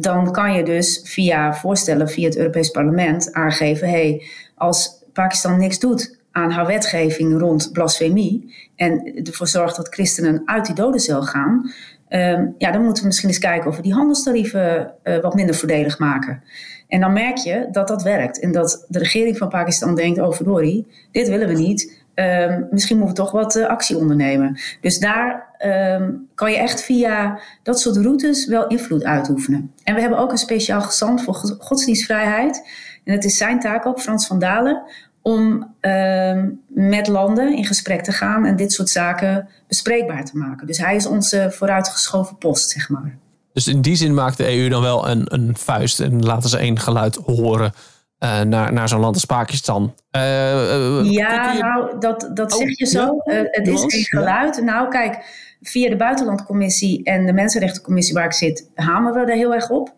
dan 0.00 0.32
kan 0.32 0.54
je 0.54 0.62
dus 0.62 1.00
via 1.04 1.54
voorstellen 1.54 2.08
via 2.08 2.26
het 2.26 2.36
Europees 2.36 2.70
Parlement 2.70 3.32
aangeven: 3.32 3.88
hey, 3.88 4.22
als 4.54 5.04
Pakistan 5.12 5.58
niks 5.58 5.78
doet 5.78 6.15
aan 6.36 6.50
haar 6.50 6.66
wetgeving 6.66 7.38
rond 7.38 7.72
blasfemie 7.72 8.54
en 8.76 9.20
ervoor 9.24 9.46
zorgt 9.46 9.76
dat 9.76 9.88
christenen 9.88 10.42
uit 10.44 10.66
die 10.66 10.74
dodencel 10.74 11.22
gaan, 11.22 11.70
um, 12.08 12.54
ja, 12.58 12.70
dan 12.70 12.82
moeten 12.82 13.02
we 13.02 13.08
misschien 13.08 13.28
eens 13.28 13.38
kijken 13.38 13.70
of 13.70 13.76
we 13.76 13.82
die 13.82 13.94
handelstarieven 13.94 14.94
uh, 15.04 15.20
wat 15.20 15.34
minder 15.34 15.54
voordelig 15.54 15.98
maken. 15.98 16.42
En 16.88 17.00
dan 17.00 17.12
merk 17.12 17.36
je 17.36 17.68
dat 17.70 17.88
dat 17.88 18.02
werkt 18.02 18.40
en 18.40 18.52
dat 18.52 18.84
de 18.88 18.98
regering 18.98 19.36
van 19.36 19.48
Pakistan 19.48 19.94
denkt: 19.94 20.20
oh 20.20 20.32
verdorie, 20.32 20.86
dit 21.12 21.28
willen 21.28 21.48
we 21.48 21.54
niet. 21.54 22.04
Um, 22.14 22.66
misschien 22.70 22.98
moeten 22.98 23.16
we 23.16 23.22
toch 23.22 23.32
wat 23.32 23.56
uh, 23.56 23.66
actie 23.66 23.96
ondernemen. 23.96 24.58
Dus 24.80 24.98
daar 24.98 25.56
um, 26.00 26.28
kan 26.34 26.50
je 26.50 26.58
echt 26.58 26.82
via 26.82 27.40
dat 27.62 27.80
soort 27.80 27.96
routes 27.96 28.46
wel 28.46 28.66
invloed 28.66 29.04
uitoefenen. 29.04 29.72
En 29.84 29.94
we 29.94 30.00
hebben 30.00 30.18
ook 30.18 30.30
een 30.30 30.38
speciaal 30.38 30.80
gezant 30.80 31.22
voor 31.22 31.34
godsdienstvrijheid. 31.58 32.68
En 33.04 33.12
het 33.12 33.24
is 33.24 33.36
zijn 33.36 33.60
taak 33.60 33.86
ook, 33.86 34.00
Frans 34.00 34.26
van 34.26 34.38
Dalen, 34.38 34.82
om 35.26 35.74
um, 35.80 36.60
met 36.68 37.06
landen 37.06 37.56
in 37.56 37.64
gesprek 37.64 38.02
te 38.02 38.12
gaan 38.12 38.44
en 38.44 38.56
dit 38.56 38.72
soort 38.72 38.88
zaken 38.88 39.48
bespreekbaar 39.68 40.24
te 40.24 40.36
maken. 40.36 40.66
Dus 40.66 40.78
hij 40.78 40.96
is 40.96 41.06
onze 41.06 41.48
vooruitgeschoven 41.50 42.36
post, 42.36 42.70
zeg 42.70 42.88
maar. 42.88 43.18
Dus 43.52 43.66
in 43.66 43.80
die 43.80 43.96
zin 43.96 44.14
maakt 44.14 44.36
de 44.36 44.58
EU 44.58 44.68
dan 44.68 44.82
wel 44.82 45.08
een, 45.08 45.34
een 45.34 45.56
vuist 45.56 46.00
en 46.00 46.24
laten 46.24 46.48
ze 46.48 46.58
één 46.58 46.78
geluid 46.78 47.14
horen 47.14 47.72
uh, 48.18 48.40
naar, 48.40 48.72
naar 48.72 48.88
zo'n 48.88 49.00
land 49.00 49.14
als 49.14 49.24
Pakistan. 49.24 49.94
Uh, 50.16 51.10
ja, 51.10 51.52
nou, 51.52 51.98
dat, 52.00 52.30
dat 52.34 52.52
oh, 52.52 52.58
zeg 52.58 52.78
je 52.78 52.86
zo. 52.86 53.22
Ja? 53.24 53.44
het 53.50 53.68
is 53.68 53.80
geen 53.80 54.04
geluid. 54.04 54.62
Nou, 54.62 54.88
kijk, 54.88 55.24
via 55.62 55.88
de 55.88 55.96
Buitenlandcommissie 55.96 57.04
en 57.04 57.26
de 57.26 57.32
Mensenrechtencommissie 57.32 58.14
waar 58.14 58.24
ik 58.24 58.32
zit, 58.32 58.70
hameren 58.74 59.24
we 59.24 59.30
er 59.30 59.36
heel 59.36 59.54
erg 59.54 59.70
op. 59.70 59.94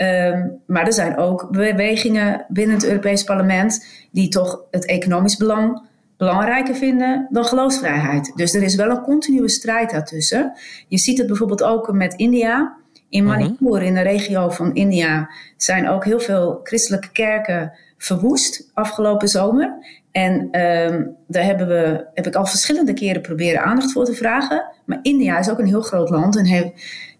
Um, 0.00 0.60
maar 0.66 0.86
er 0.86 0.92
zijn 0.92 1.16
ook 1.16 1.50
bewegingen 1.50 2.44
binnen 2.48 2.76
het 2.76 2.86
Europees 2.86 3.24
Parlement 3.24 3.86
die 4.10 4.28
toch 4.28 4.60
het 4.70 4.86
economisch 4.86 5.36
belang 5.36 5.86
belangrijker 6.16 6.74
vinden 6.74 7.28
dan 7.30 7.44
geloofsvrijheid. 7.44 8.32
Dus 8.34 8.54
er 8.54 8.62
is 8.62 8.74
wel 8.74 8.90
een 8.90 9.02
continue 9.02 9.48
strijd 9.48 9.90
daartussen. 9.90 10.52
Je 10.88 10.98
ziet 10.98 11.18
het 11.18 11.26
bijvoorbeeld 11.26 11.62
ook 11.62 11.92
met 11.92 12.14
India. 12.14 12.76
In 13.08 13.24
mhm. 13.24 13.32
Manipur, 13.32 13.82
in 13.82 13.94
de 13.94 14.00
regio 14.00 14.48
van 14.48 14.74
India, 14.74 15.30
zijn 15.56 15.88
ook 15.88 16.04
heel 16.04 16.20
veel 16.20 16.60
christelijke 16.62 17.12
kerken 17.12 17.72
verwoest 17.96 18.70
afgelopen 18.74 19.28
zomer. 19.28 19.72
En 20.12 20.60
um, 20.60 21.16
daar 21.26 21.44
hebben 21.44 21.68
we, 21.68 22.06
heb 22.14 22.26
ik 22.26 22.34
al 22.34 22.46
verschillende 22.46 22.92
keren 22.92 23.22
proberen 23.22 23.62
aandacht 23.62 23.92
voor 23.92 24.04
te 24.04 24.14
vragen. 24.14 24.64
Maar 24.84 24.98
India 25.02 25.38
is 25.38 25.50
ook 25.50 25.58
een 25.58 25.66
heel 25.66 25.80
groot 25.80 26.10
land 26.10 26.36
en 26.36 26.44
heeft, 26.44 26.70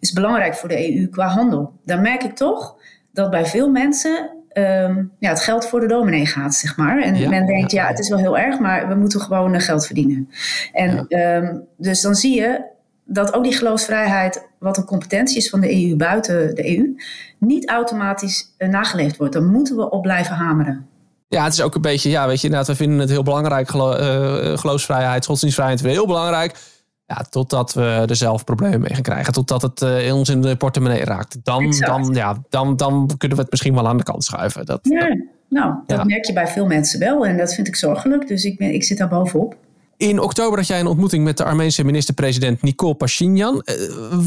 is 0.00 0.12
belangrijk 0.12 0.54
voor 0.54 0.68
de 0.68 0.96
EU 0.96 1.08
qua 1.08 1.26
handel. 1.26 1.72
Dan 1.84 2.02
merk 2.02 2.22
ik 2.22 2.36
toch 2.36 2.77
dat 3.18 3.30
bij 3.30 3.46
veel 3.46 3.70
mensen 3.70 4.30
um, 4.52 5.12
ja, 5.18 5.28
het 5.28 5.40
geld 5.40 5.66
voor 5.66 5.80
de 5.80 5.86
dominee 5.86 6.26
gaat, 6.26 6.54
zeg 6.54 6.76
maar. 6.76 7.02
En 7.02 7.28
men 7.28 7.46
denkt, 7.46 7.70
ja, 7.70 7.86
het 7.86 7.98
is 7.98 8.08
wel 8.08 8.18
heel 8.18 8.38
erg, 8.38 8.58
maar 8.58 8.88
we 8.88 8.94
moeten 8.94 9.20
gewoon 9.20 9.60
geld 9.60 9.86
verdienen. 9.86 10.28
En 10.72 11.06
ja. 11.08 11.36
um, 11.36 11.64
dus 11.76 12.00
dan 12.00 12.14
zie 12.14 12.40
je 12.40 12.64
dat 13.04 13.34
ook 13.34 13.44
die 13.44 13.52
geloofsvrijheid, 13.52 14.48
wat 14.58 14.76
een 14.76 14.84
competentie 14.84 15.36
is 15.36 15.50
van 15.50 15.60
de 15.60 15.88
EU 15.88 15.96
buiten 15.96 16.54
de 16.54 16.76
EU, 16.76 16.96
niet 17.38 17.68
automatisch 17.68 18.54
uh, 18.58 18.68
nageleefd 18.68 19.16
wordt. 19.16 19.32
Daar 19.32 19.42
moeten 19.42 19.76
we 19.76 19.90
op 19.90 20.02
blijven 20.02 20.34
hameren. 20.34 20.86
Ja, 21.28 21.44
het 21.44 21.52
is 21.52 21.62
ook 21.62 21.74
een 21.74 21.80
beetje, 21.80 22.10
ja, 22.10 22.26
weet 22.26 22.40
je, 22.40 22.46
inderdaad, 22.46 22.68
we 22.68 22.76
vinden 22.76 22.98
het 22.98 23.10
heel 23.10 23.22
belangrijk, 23.22 23.68
gelo 23.68 23.92
uh, 23.92 24.58
geloofsvrijheid, 24.58 25.26
godsdienstvrijheid, 25.26 25.80
heel 25.80 26.06
belangrijk. 26.06 26.54
Ja, 27.08 27.24
totdat 27.30 27.74
we 27.74 28.04
er 28.08 28.16
zelf 28.16 28.44
problemen 28.44 28.80
mee 28.80 28.94
gaan 28.94 29.02
krijgen. 29.02 29.32
Totdat 29.32 29.62
het 29.62 29.80
uh, 29.80 30.14
ons 30.14 30.28
in 30.28 30.40
de 30.40 30.56
portemonnee 30.56 31.04
raakt. 31.04 31.44
Dan, 31.44 31.70
dan, 31.78 32.10
ja, 32.14 32.36
dan, 32.48 32.76
dan 32.76 33.10
kunnen 33.16 33.36
we 33.36 33.42
het 33.42 33.50
misschien 33.50 33.74
wel 33.74 33.88
aan 33.88 33.96
de 33.96 34.02
kant 34.02 34.24
schuiven. 34.24 34.66
Dat, 34.66 34.80
ja, 34.82 34.98
dat, 34.98 35.18
nou, 35.48 35.74
dat 35.86 35.98
ja. 35.98 36.04
merk 36.04 36.24
je 36.24 36.32
bij 36.32 36.46
veel 36.46 36.66
mensen 36.66 36.98
wel. 36.98 37.26
En 37.26 37.36
dat 37.36 37.54
vind 37.54 37.66
ik 37.66 37.76
zorgelijk. 37.76 38.28
Dus 38.28 38.44
ik, 38.44 38.58
ben, 38.58 38.74
ik 38.74 38.84
zit 38.84 38.98
daar 38.98 39.08
bovenop. 39.08 39.56
In 39.96 40.20
oktober 40.20 40.58
had 40.58 40.66
jij 40.66 40.80
een 40.80 40.86
ontmoeting 40.86 41.24
met 41.24 41.36
de 41.36 41.44
Armeense 41.44 41.84
minister-president 41.84 42.62
Nicole 42.62 42.94
Pashinyan. 42.94 43.64
Uh, 43.64 44.18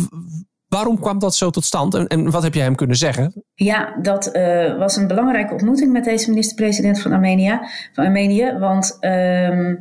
waarom 0.68 1.00
kwam 1.00 1.20
dat 1.20 1.36
zo 1.36 1.50
tot 1.50 1.66
stand 1.66 1.94
en, 1.94 2.08
en, 2.08 2.32
wat 2.32 2.44
heb 2.44 2.54
jij 2.54 2.64
hem 2.64 2.76
kunnen 2.76 2.96
zeggen? 2.96 3.44
Ja, 3.54 3.96
dat 4.02 4.36
uh, 4.36 4.78
was 4.78 4.96
een 4.96 5.08
belangrijke 5.08 5.54
ontmoeting 5.54 5.92
met 5.92 6.04
deze 6.04 6.30
minister-president 6.30 7.00
van 7.00 7.12
Armenië. 7.12 7.60
Van 7.94 8.06
Armenië 8.06 8.58
want 8.60 8.98
uh, 9.02 9.76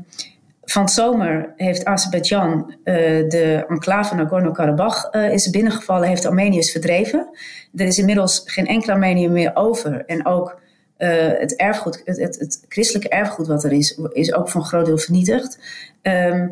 van 0.71 0.89
zomer 0.89 1.53
heeft 1.57 1.85
Azerbeidzjan 1.85 2.75
uh, 2.85 2.95
de 3.29 3.65
enclave 3.69 4.15
Nagorno-Karabakh 4.15 5.09
uh, 5.13 5.33
is 5.33 5.51
binnengevallen, 5.51 6.09
heeft 6.09 6.27
Armeniërs 6.27 6.71
verdreven. 6.71 7.29
Er 7.75 7.87
is 7.87 7.99
inmiddels 7.99 8.43
geen 8.45 8.67
enkele 8.67 8.93
Armeniër 8.93 9.31
meer 9.31 9.51
over. 9.55 10.05
En 10.07 10.27
ook 10.27 10.59
het 10.97 11.57
erfgoed, 11.57 12.03
het, 12.05 12.19
het, 12.19 12.65
christelijke 12.69 13.09
erfgoed 13.09 13.47
wat 13.47 13.65
er 13.65 13.73
is, 13.73 14.01
is 14.13 14.35
ook 14.35 14.51
voor 14.51 14.61
een 14.61 14.67
groot 14.67 14.87
deel 14.87 14.99
vernietigd. 14.99 15.59
Ehm, 16.03 16.49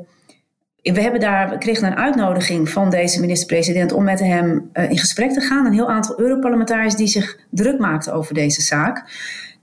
we, 0.82 1.00
hebben 1.00 1.20
daar, 1.20 1.58
kregen 1.58 1.86
een 1.86 1.96
uitnodiging 1.96 2.68
van 2.68 2.90
deze 2.90 3.20
minister-president 3.20 3.92
om 3.92 4.04
met 4.04 4.20
hem 4.20 4.70
in 4.72 4.98
gesprek 4.98 5.32
te 5.32 5.40
gaan. 5.40 5.66
Een 5.66 5.72
heel 5.72 5.88
aantal 5.88 6.20
Europarlementariërs 6.20 6.96
die 6.96 7.06
zich 7.06 7.38
druk 7.50 7.78
maakten 7.78 8.12
over 8.12 8.34
deze 8.34 8.62
zaak. 8.62 9.04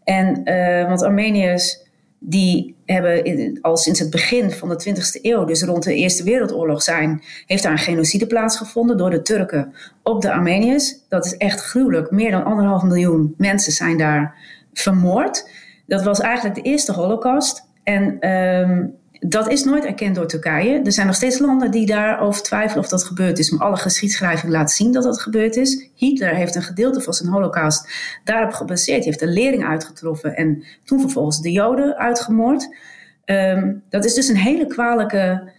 En, 0.04 0.44
want 0.88 1.04
Armeniërs 1.04 1.85
die 2.20 2.76
hebben 2.86 3.58
al 3.62 3.78
sinds 3.78 4.00
het 4.00 4.10
begin 4.10 4.52
van 4.52 4.70
de 4.70 4.84
20e 4.90 5.22
eeuw, 5.22 5.46
dus 5.46 5.64
rond 5.64 5.84
de 5.84 5.96
Eerste 5.96 6.24
Wereldoorlog 6.24 6.82
zijn, 6.82 7.24
heeft 7.46 7.64
daar 7.64 7.72
een 7.72 7.78
genocide 7.78 8.28
plaatsgevonden 8.28 8.98
door 8.98 9.10
de 9.10 9.22
Turken 9.22 9.74
op 10.04 10.22
de 10.22 10.32
Armeniërs. 10.32 10.96
Dat 11.10 11.26
is 11.26 11.38
echt 11.38 11.62
gruwelijk. 11.62 12.12
Meer 12.12 12.32
dan 12.32 12.44
anderhalf 12.44 12.84
miljoen 12.84 13.34
mensen 13.38 13.72
zijn 13.72 13.98
daar 13.98 14.36
vermoord. 14.74 15.50
Dat 15.88 16.04
was 16.04 16.20
eigenlijk 16.20 16.56
de 16.56 16.70
eerste 16.70 16.92
holocaust. 16.92 17.64
En 17.84 18.30
um, 18.30 18.96
dat 19.28 19.50
is 19.50 19.64
nooit 19.64 19.86
erkend 19.86 20.16
door 20.16 20.28
Turkije. 20.28 20.82
Er 20.84 20.92
zijn 20.92 21.08
nog 21.08 21.16
steeds 21.16 21.40
landen 21.40 21.72
die 21.72 21.86
daarover 21.86 22.44
twijfelen 22.44 22.84
of 22.84 22.90
dat 22.90 23.04
gebeurd 23.04 23.40
is. 23.40 23.50
Maar 23.50 23.68
alle 23.68 23.78
geschiedschrijving 23.78 24.52
laat 24.52 24.72
zien 24.72 24.92
dat 24.92 25.04
dat 25.04 25.22
gebeurd 25.22 25.56
is. 25.56 25.90
Hitler 25.96 26.36
heeft 26.36 26.56
een 26.56 26.62
gedeelte 26.62 27.02
van 27.02 27.14
zijn 27.14 27.30
holocaust 27.30 27.90
daarop 28.24 28.52
gebaseerd. 28.52 28.98
Hij 28.98 29.06
heeft 29.06 29.22
een 29.22 29.34
lering 29.34 29.66
uitgetroffen 29.66 30.36
en 30.36 30.64
toen 30.84 31.00
vervolgens 31.00 31.42
de 31.42 31.52
Joden 31.52 31.98
uitgemoord. 31.98 32.76
Um, 33.26 33.84
dat 33.90 34.06
is 34.06 34.14
dus 34.14 34.28
een 34.28 34.38
hele 34.38 34.68
kwalijke 34.68 35.52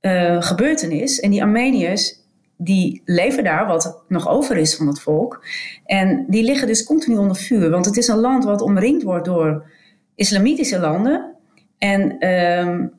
uh, 0.00 0.42
gebeurtenis. 0.42 1.20
En 1.20 1.30
die 1.30 1.42
Armeniërs, 1.42 2.20
die 2.56 3.02
leven 3.04 3.44
daar, 3.44 3.66
wat 3.66 4.04
nog 4.08 4.28
over 4.28 4.56
is 4.56 4.76
van 4.76 4.86
het 4.86 5.00
volk. 5.00 5.44
En 5.84 6.24
die 6.28 6.44
liggen 6.44 6.66
dus 6.66 6.84
continu 6.84 7.16
onder 7.16 7.36
vuur. 7.36 7.70
Want 7.70 7.86
het 7.86 7.96
is 7.96 8.08
een 8.08 8.20
land 8.20 8.44
wat 8.44 8.60
omringd 8.60 9.02
wordt 9.02 9.24
door 9.24 9.70
islamitische 10.14 10.78
landen. 10.78 11.34
En 11.78 12.28
um, 12.28 12.92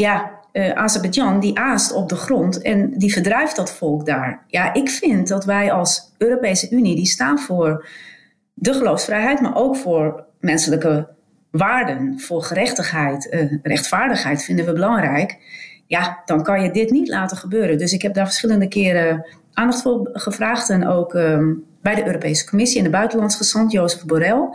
ja, 0.00 0.38
uh, 0.52 0.70
Azerbeidzjan 0.70 1.40
die 1.40 1.58
aast 1.58 1.92
op 1.92 2.08
de 2.08 2.16
grond 2.16 2.62
en 2.62 2.98
die 2.98 3.12
verdrijft 3.12 3.56
dat 3.56 3.72
volk 3.72 4.06
daar. 4.06 4.44
Ja, 4.46 4.74
ik 4.74 4.90
vind 4.90 5.28
dat 5.28 5.44
wij 5.44 5.72
als 5.72 6.12
Europese 6.18 6.70
Unie, 6.70 6.96
die 6.96 7.06
staan 7.06 7.38
voor 7.38 7.88
de 8.54 8.72
geloofsvrijheid, 8.72 9.40
maar 9.40 9.56
ook 9.56 9.76
voor 9.76 10.24
menselijke 10.40 11.08
waarden, 11.50 12.20
voor 12.20 12.42
gerechtigheid, 12.42 13.26
uh, 13.30 13.58
rechtvaardigheid 13.62 14.44
vinden 14.44 14.64
we 14.64 14.72
belangrijk. 14.72 15.38
Ja, 15.86 16.22
dan 16.24 16.42
kan 16.42 16.62
je 16.62 16.70
dit 16.70 16.90
niet 16.90 17.08
laten 17.08 17.36
gebeuren. 17.36 17.78
Dus 17.78 17.92
ik 17.92 18.02
heb 18.02 18.14
daar 18.14 18.26
verschillende 18.26 18.68
keren 18.68 19.26
aandacht 19.52 19.82
voor 19.82 20.10
gevraagd 20.12 20.70
en 20.70 20.86
ook 20.86 21.14
um, 21.14 21.64
bij 21.82 21.94
de 21.94 22.06
Europese 22.06 22.48
Commissie 22.48 22.78
en 22.78 22.84
de 22.84 22.90
buitenlands 22.90 23.36
gezant 23.36 23.72
Jozef 23.72 24.04
Borrell. 24.04 24.48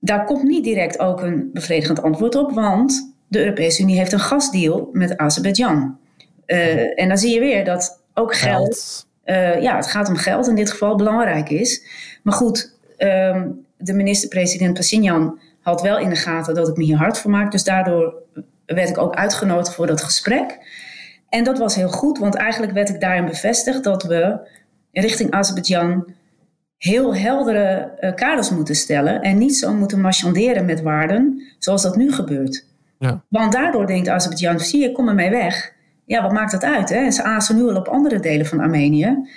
Daar 0.00 0.24
komt 0.24 0.42
niet 0.42 0.64
direct 0.64 0.98
ook 0.98 1.20
een 1.20 1.50
bevredigend 1.52 2.02
antwoord 2.02 2.34
op, 2.34 2.52
want 2.52 3.15
de 3.28 3.38
Europese 3.38 3.82
Unie 3.82 3.98
heeft 3.98 4.12
een 4.12 4.20
gasdeal 4.20 4.88
met 4.92 5.16
Azerbeidzjan. 5.16 5.98
Uh, 6.46 7.00
en 7.00 7.08
dan 7.08 7.18
zie 7.18 7.34
je 7.34 7.40
weer 7.40 7.64
dat 7.64 8.02
ook 8.14 8.34
geld, 8.34 9.06
uh, 9.24 9.62
ja, 9.62 9.76
het 9.76 9.86
gaat 9.86 10.08
om 10.08 10.16
geld 10.16 10.48
in 10.48 10.54
dit 10.54 10.70
geval, 10.70 10.96
belangrijk 10.96 11.50
is. 11.50 11.82
Maar 12.22 12.34
goed, 12.34 12.74
um, 12.98 13.64
de 13.76 13.92
minister-president 13.92 14.74
Pashinyan 14.74 15.40
had 15.60 15.82
wel 15.82 15.98
in 15.98 16.08
de 16.08 16.16
gaten 16.16 16.54
dat 16.54 16.68
ik 16.68 16.76
me 16.76 16.84
hier 16.84 16.96
hard 16.96 17.18
voor 17.18 17.30
maak. 17.30 17.52
Dus 17.52 17.64
daardoor 17.64 18.14
werd 18.66 18.88
ik 18.88 18.98
ook 18.98 19.14
uitgenodigd 19.14 19.74
voor 19.74 19.86
dat 19.86 20.02
gesprek. 20.02 20.58
En 21.28 21.44
dat 21.44 21.58
was 21.58 21.74
heel 21.74 21.88
goed, 21.88 22.18
want 22.18 22.34
eigenlijk 22.34 22.72
werd 22.72 22.88
ik 22.88 23.00
daarin 23.00 23.24
bevestigd 23.24 23.84
dat 23.84 24.02
we 24.02 24.48
richting 24.92 25.30
Azerbeidzjan 25.30 26.14
heel 26.78 27.16
heldere 27.16 27.98
uh, 28.00 28.14
kaders 28.14 28.50
moeten 28.50 28.74
stellen 28.74 29.20
en 29.20 29.38
niet 29.38 29.56
zo 29.56 29.74
moeten 29.74 30.00
marchanderen 30.00 30.64
met 30.64 30.82
waarden 30.82 31.42
zoals 31.58 31.82
dat 31.82 31.96
nu 31.96 32.12
gebeurt. 32.12 32.64
Ja. 32.98 33.24
Want 33.28 33.52
daardoor 33.52 33.86
denkt 33.86 34.08
Azerbeidzjan, 34.08 34.60
zie 34.60 34.80
je, 34.80 34.92
kom 34.92 35.08
ermee 35.08 35.30
weg. 35.30 35.72
Ja, 36.04 36.22
wat 36.22 36.32
maakt 36.32 36.52
dat 36.52 36.64
uit? 36.64 36.88
Hè? 36.88 37.10
Ze 37.10 37.22
aasen 37.22 37.56
nu 37.56 37.68
al 37.68 37.76
op 37.76 37.88
andere 37.88 38.20
delen 38.20 38.46
van 38.46 38.60
Armenië. 38.60 39.28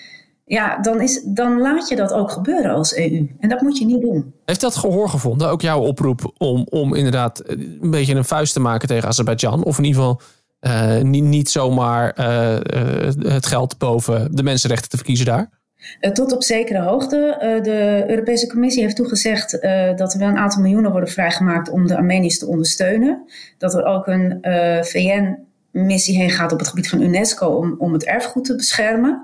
Ja, 0.46 0.78
dan, 0.78 1.02
is, 1.02 1.24
dan 1.24 1.62
laat 1.62 1.88
je 1.90 1.96
dat 1.96 2.14
ook 2.14 2.32
gebeuren 2.32 2.72
als 2.72 2.96
EU. 2.96 3.30
En 3.40 3.50
dat 3.50 3.62
moet 3.62 3.78
je 3.78 3.86
niet 3.86 4.02
doen. 4.02 4.34
Heeft 4.46 4.62
dat 4.62 4.76
gehoor 4.76 5.10
gevonden? 5.10 5.50
Ook 5.50 5.62
jouw 5.62 5.80
oproep 5.80 6.34
om, 6.38 6.66
om 6.70 6.96
inderdaad 6.96 7.42
een 7.46 7.92
beetje 7.92 8.16
een 8.16 8.26
vuist 8.26 8.54
te 8.54 8.60
maken 8.60 8.88
tegen 8.88 9.08
Azerbeidzjan? 9.08 9.64
Of 9.64 9.78
in 9.78 9.84
ieder 9.84 10.02
geval 10.02 10.22
uh, 10.62 11.02
niet, 11.02 11.24
niet 11.24 11.50
zomaar 11.50 12.20
uh, 12.20 12.54
uh, 12.54 13.34
het 13.34 13.46
geld 13.46 13.78
boven 13.78 14.36
de 14.36 14.44
mensenrechten 14.44 14.90
te 14.90 14.98
verkiezen 14.98 15.26
daar? 15.26 15.59
Uh, 16.02 16.12
tot 16.12 16.34
op 16.34 16.44
zekere 16.44 16.82
hoogte. 16.82 17.18
Uh, 17.18 17.64
de 17.64 18.04
Europese 18.08 18.48
Commissie 18.48 18.84
heeft 18.84 18.96
toegezegd 18.96 19.54
uh, 19.54 19.96
dat 19.96 20.14
er 20.14 20.20
wel 20.20 20.28
een 20.28 20.38
aantal 20.38 20.62
miljoenen 20.62 20.92
worden 20.92 21.10
vrijgemaakt 21.10 21.70
om 21.70 21.88
de 21.88 21.96
Armeniërs 21.96 22.40
te 22.40 22.48
ondersteunen. 22.48 23.30
Dat 23.58 23.74
er 23.74 23.84
ook 23.84 24.08
een 24.08 24.38
VN-missie 24.82 26.18
heen 26.18 26.30
gaat 26.30 26.52
op 26.52 26.60
het 26.60 26.68
gebied 26.68 26.90
van 26.90 27.02
UNESCO 27.02 27.48
om, 27.48 27.76
om 27.78 27.94
het 27.94 28.06
erfgoed 28.06 28.46
te 28.46 28.56
beschermen. 28.56 29.24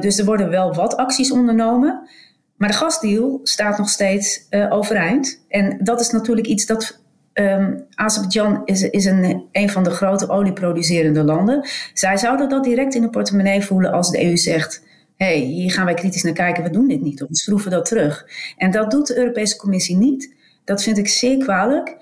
dus 0.00 0.18
er 0.18 0.24
worden 0.24 0.50
wel 0.50 0.74
wat 0.74 0.96
acties 0.96 1.32
ondernomen. 1.32 2.08
Maar 2.56 2.68
de 2.68 2.74
gasdeal 2.74 3.40
staat 3.42 3.78
nog 3.78 3.88
steeds 3.88 4.46
overeind. 4.68 5.44
En 5.48 5.78
dat 5.82 6.00
is 6.00 6.10
natuurlijk 6.10 6.46
iets 6.46 6.66
dat 6.66 7.00
Um, 7.34 7.86
Azerbeidzjan 7.94 8.62
is, 8.64 8.82
is 8.82 9.04
een, 9.04 9.48
een 9.52 9.70
van 9.70 9.84
de 9.84 9.90
grote 9.90 10.28
olieproducerende 10.28 11.24
landen. 11.24 11.68
Zij 11.94 12.16
zouden 12.16 12.48
dat 12.48 12.64
direct 12.64 12.94
in 12.94 13.02
de 13.02 13.10
portemonnee 13.10 13.64
voelen 13.64 13.92
als 13.92 14.10
de 14.10 14.24
EU 14.24 14.36
zegt: 14.36 14.82
hey, 15.18 15.38
hier 15.38 15.72
gaan 15.72 15.84
wij 15.84 15.94
kritisch 15.94 16.22
naar 16.22 16.32
kijken, 16.32 16.62
we 16.62 16.70
doen 16.70 16.88
dit 16.88 17.00
niet 17.00 17.22
of 17.22 17.28
we 17.28 17.36
schroeven 17.36 17.70
dat 17.70 17.84
terug. 17.84 18.26
En 18.56 18.70
dat 18.70 18.90
doet 18.90 19.06
de 19.06 19.16
Europese 19.18 19.56
Commissie 19.56 19.96
niet. 19.96 20.34
Dat 20.64 20.82
vind 20.82 20.98
ik 20.98 21.08
zeer 21.08 21.38
kwalijk. 21.38 21.96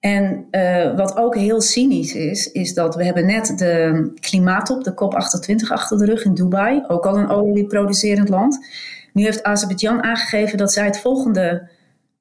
En 0.00 0.46
uh, 0.50 0.96
wat 0.96 1.16
ook 1.16 1.34
heel 1.34 1.60
cynisch 1.60 2.14
is, 2.14 2.52
is 2.52 2.74
dat 2.74 2.94
we 2.94 3.04
hebben 3.04 3.26
net 3.26 3.58
de 3.58 4.10
klimaattop, 4.20 4.84
de 4.84 4.92
COP28 4.92 5.72
achter 5.72 5.98
de 5.98 6.04
rug 6.04 6.24
in 6.24 6.34
Dubai, 6.34 6.84
ook 6.88 7.06
al 7.06 7.18
een 7.18 7.28
olieproducerend 7.28 8.28
land. 8.28 8.66
Nu 9.12 9.22
heeft 9.22 9.42
Azerbeidzjan 9.42 10.02
aangegeven 10.02 10.58
dat 10.58 10.72
zij 10.72 10.84
het 10.84 10.98
volgende 10.98 11.68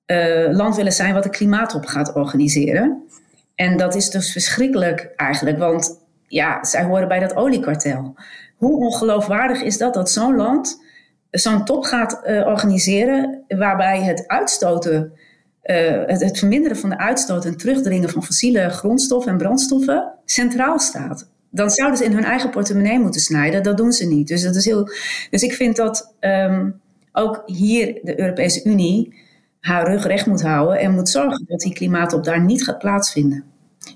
uh, 0.05 0.51
land 0.51 0.75
willen 0.75 0.91
zijn 0.91 1.13
wat 1.13 1.23
de 1.23 1.29
klimaattop 1.29 1.85
gaat 1.85 2.15
organiseren. 2.15 3.03
En 3.55 3.77
dat 3.77 3.95
is 3.95 4.09
dus 4.09 4.31
verschrikkelijk 4.31 5.13
eigenlijk, 5.15 5.57
want 5.57 5.99
ja, 6.27 6.63
zij 6.63 6.83
horen 6.83 7.07
bij 7.07 7.19
dat 7.19 7.35
oliekartel. 7.35 8.15
Hoe 8.59 8.77
ongeloofwaardig 8.77 9.61
is 9.61 9.77
dat 9.77 9.93
dat 9.93 10.11
zo'n 10.11 10.35
land 10.35 10.87
zo'n 11.31 11.65
top 11.65 11.83
gaat 11.83 12.21
uh, 12.25 12.47
organiseren 12.47 13.43
waarbij 13.47 14.01
het 14.01 14.27
uitstoten, 14.27 15.11
uh, 15.63 16.03
het, 16.05 16.37
verminderen 16.37 16.77
van 16.77 16.89
de 16.89 16.97
uitstoot 16.97 17.45
en 17.45 17.57
terugdringen 17.57 18.09
van 18.09 18.23
fossiele 18.23 18.69
grondstoffen 18.69 19.31
en 19.31 19.37
brandstoffen 19.37 20.13
centraal 20.25 20.79
staat. 20.79 21.29
Dan 21.51 21.69
zouden 21.69 21.97
ze 21.97 22.05
in 22.05 22.13
hun 22.13 22.23
eigen 22.23 22.49
portemonnee 22.49 22.99
moeten 22.99 23.21
snijden. 23.21 23.63
Dat 23.63 23.77
doen 23.77 23.91
ze 23.91 24.07
niet. 24.07 24.27
Dus, 24.27 24.41
dat 24.43 24.55
is 24.55 24.65
heel, 24.65 24.89
dus 25.29 25.43
ik 25.43 25.53
vind 25.53 25.75
dat 25.75 26.15
um, 26.19 26.81
ook 27.11 27.43
hier 27.45 27.99
de 28.03 28.19
Europese 28.19 28.63
Unie 28.63 29.13
haar 29.59 29.87
rug 29.87 30.05
recht 30.07 30.25
moet 30.25 30.41
houden 30.41 30.79
en 30.79 30.91
moet 30.91 31.09
zorgen 31.09 31.45
dat 31.47 31.59
die 31.59 31.73
klimaatop 31.73 32.23
daar 32.23 32.43
niet 32.43 32.63
gaat 32.63 32.77
plaatsvinden. 32.77 33.43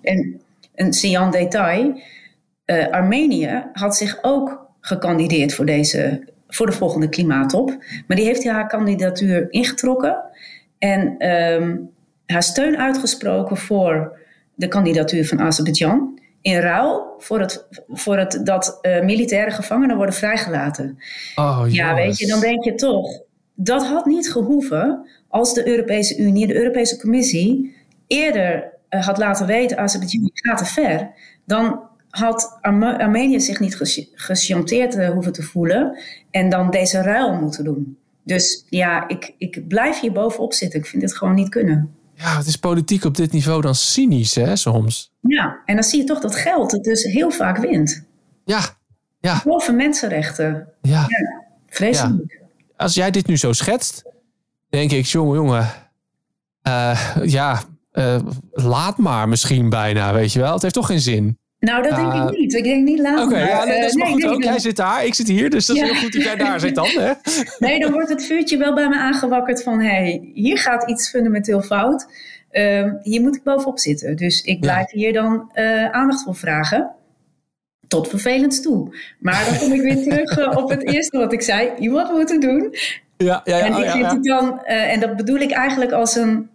En 0.02 0.42
een 0.76 0.94
Sian 0.94 1.32
detail 1.32 2.02
uh, 2.66 2.88
Armenië 2.88 3.70
had 3.74 3.96
zich 3.96 4.20
ook 4.22 4.72
gekandideerd 4.80 5.54
voor, 5.54 5.66
deze, 5.66 6.24
voor 6.48 6.66
de 6.66 6.72
volgende 6.72 7.10
klimaattop. 7.10 7.78
Maar 8.08 8.18
die 8.18 8.26
heeft 8.26 8.48
haar 8.48 8.68
kandidatuur 8.68 9.48
ingetrokken 9.50 10.24
en 10.78 11.30
um, 11.30 11.90
haar 12.26 12.44
steun 12.44 12.78
uitgesproken 12.78 13.58
voor 13.58 14.20
de 14.56 14.68
kandidatuur 14.68 15.28
van 15.28 15.42
Azerbeidzjan. 15.42 16.20
In 16.42 16.60
ruil 16.60 17.16
voor 17.18 17.40
het, 17.40 17.68
voor 17.88 18.18
het 18.18 18.40
dat 18.44 18.80
uh, 18.82 19.02
militaire 19.02 19.52
gevangenen 19.52 19.96
worden 19.96 20.16
vrijgelaten. 20.16 20.98
Oh, 21.36 21.64
ja, 21.68 21.96
weet 21.96 22.18
je, 22.18 22.28
dan 22.28 22.40
denk 22.40 22.64
je 22.64 22.76
toch, 22.76 23.22
dat 23.56 23.88
had 23.88 24.06
niet 24.06 24.32
gehoeven 24.32 25.08
als 25.28 25.54
de 25.54 25.68
Europese 25.68 26.18
Unie, 26.18 26.48
de 26.48 26.56
Europese 26.56 27.00
Commissie, 27.00 27.76
eerder 28.08 28.74
uh, 28.90 29.06
had 29.06 29.18
laten 29.18 29.46
weten: 29.46 29.78
Azerbeidzjan 29.78 30.30
gaat 30.34 30.58
te 30.58 30.66
ver. 30.66 31.12
Dan 31.46 31.92
had 32.14 32.58
Armenië 32.62 33.40
zich 33.40 33.60
niet 33.60 34.10
gechanteerd 34.14 34.96
uh, 34.96 35.10
hoeven 35.10 35.34
te 35.34 35.44
voelen 35.44 35.98
en 36.32 36.50
dan 36.50 36.70
deze 36.70 37.02
ruil 37.02 37.34
moeten 37.34 37.64
doen. 37.64 37.98
Dus 38.24 38.66
ja, 38.70 39.08
ik, 39.08 39.34
ik 39.38 39.68
blijf 39.68 40.00
hier 40.00 40.12
bovenop 40.12 40.54
zitten. 40.54 40.80
Ik 40.80 40.86
vind 40.86 41.02
het 41.02 41.18
gewoon 41.18 41.34
niet 41.34 41.50
kunnen. 41.50 41.96
Ja, 42.16 42.38
het 42.38 42.48
is 42.48 42.58
politiek 42.58 43.04
op 43.04 43.16
dit 43.16 43.32
niveau 43.32 43.62
dan 43.62 43.76
cynisch, 43.76 44.36
hè, 44.36 44.56
soms. 44.56 45.12
Ja, 45.20 45.60
en 45.66 45.76
dan 45.76 45.84
zie 45.84 46.00
je 46.00 46.06
toch 46.06 46.20
dat 46.20 46.36
geld 46.36 46.72
het 46.72 46.84
dus 46.84 47.04
heel 47.04 47.32
vaak 47.32 47.58
wint. 47.58 48.04
Ja, 48.46 48.62
ja. 49.20 49.42
Boven 49.46 49.76
mensenrechten. 49.76 50.68
Ja. 50.82 51.06
ja 51.08 51.44
vreselijk. 51.68 52.42
Als 52.78 52.94
jij 52.94 53.12
dit 53.12 53.28
nu 53.28 53.38
zo 53.38 53.54
schetst, 53.54 54.04
denk 54.70 54.92
ik, 54.92 55.06
jongen, 55.06 55.36
jongen. 55.36 55.70
Uh, 56.68 57.18
ja, 57.24 57.62
uh, 57.94 58.20
laat 58.52 58.98
maar 58.98 59.30
misschien 59.30 59.70
bijna, 59.70 60.14
weet 60.14 60.34
je 60.34 60.40
wel. 60.40 60.54
Het 60.54 60.62
heeft 60.62 60.74
toch 60.74 60.88
geen 60.88 61.00
zin. 61.00 61.38
Nou, 61.64 61.84
dat 61.84 61.96
denk 61.96 62.14
ik 62.14 62.38
niet. 62.38 62.54
Ik 62.54 62.64
denk 62.64 62.84
niet 62.84 63.00
later. 63.00 63.26
Oké, 63.26 63.38
ja, 63.38 63.64
nee, 63.64 63.82
dat 63.82 63.90
is 63.90 63.96
maar 63.96 64.08
goed 64.08 64.26
ook. 64.26 64.44
Jij 64.44 64.60
zit 64.60 64.76
daar, 64.76 65.06
ik 65.06 65.14
zit 65.14 65.28
hier, 65.28 65.50
dus 65.50 65.66
dat 65.66 65.76
is 65.76 65.82
heel 65.82 65.96
goed 65.96 66.14
dat 66.14 66.24
jij 66.24 66.36
daar 66.36 66.60
zit 66.60 66.76
dan. 66.76 66.88
Hè? 66.88 67.12
Nee, 67.68 67.80
dan 67.80 67.92
wordt 67.92 68.10
het 68.10 68.26
vuurtje 68.26 68.58
wel 68.58 68.74
bij 68.74 68.90
me 68.90 68.98
aangewakkerd 68.98 69.64
van... 69.64 69.80
hé, 69.80 69.88
hey, 69.88 70.32
hier 70.34 70.58
gaat 70.58 70.90
iets 70.90 71.10
fundamenteel 71.10 71.62
fout. 71.62 72.08
Uh, 72.52 72.92
hier 73.02 73.22
moet 73.22 73.36
ik 73.36 73.44
bovenop 73.44 73.80
zitten. 73.80 74.16
Dus 74.16 74.42
ik 74.42 74.60
blijf 74.60 74.92
hier 74.92 75.14
dan 75.14 75.52
uh, 75.54 75.90
aandacht 75.90 76.24
voor 76.24 76.36
vragen. 76.36 76.92
Tot 77.88 78.08
vervelend 78.08 78.62
toe. 78.62 78.96
Maar 79.20 79.46
dan 79.50 79.58
kom 79.58 79.72
ik 79.72 79.82
weer 79.82 80.04
terug 80.04 80.58
op 80.58 80.70
het 80.70 80.88
eerste 80.88 81.18
wat 81.18 81.34
ik 81.34 81.42
zei. 81.42 81.70
Iemand 81.80 82.12
moet 82.12 82.32
het 82.32 82.42
doen. 82.42 82.76
Ja, 83.18 83.42
ja, 83.44 83.58
ja, 83.58 83.66
en, 83.66 83.72
ik 83.72 83.78
oh, 83.78 83.84
ja, 83.84 83.96
ja. 83.96 84.16
Dan, 84.22 84.62
uh, 84.66 84.92
en 84.92 85.00
dat 85.00 85.16
bedoel 85.16 85.38
ik 85.40 85.52
eigenlijk 85.52 85.92
als 85.92 86.16
een 86.16 86.50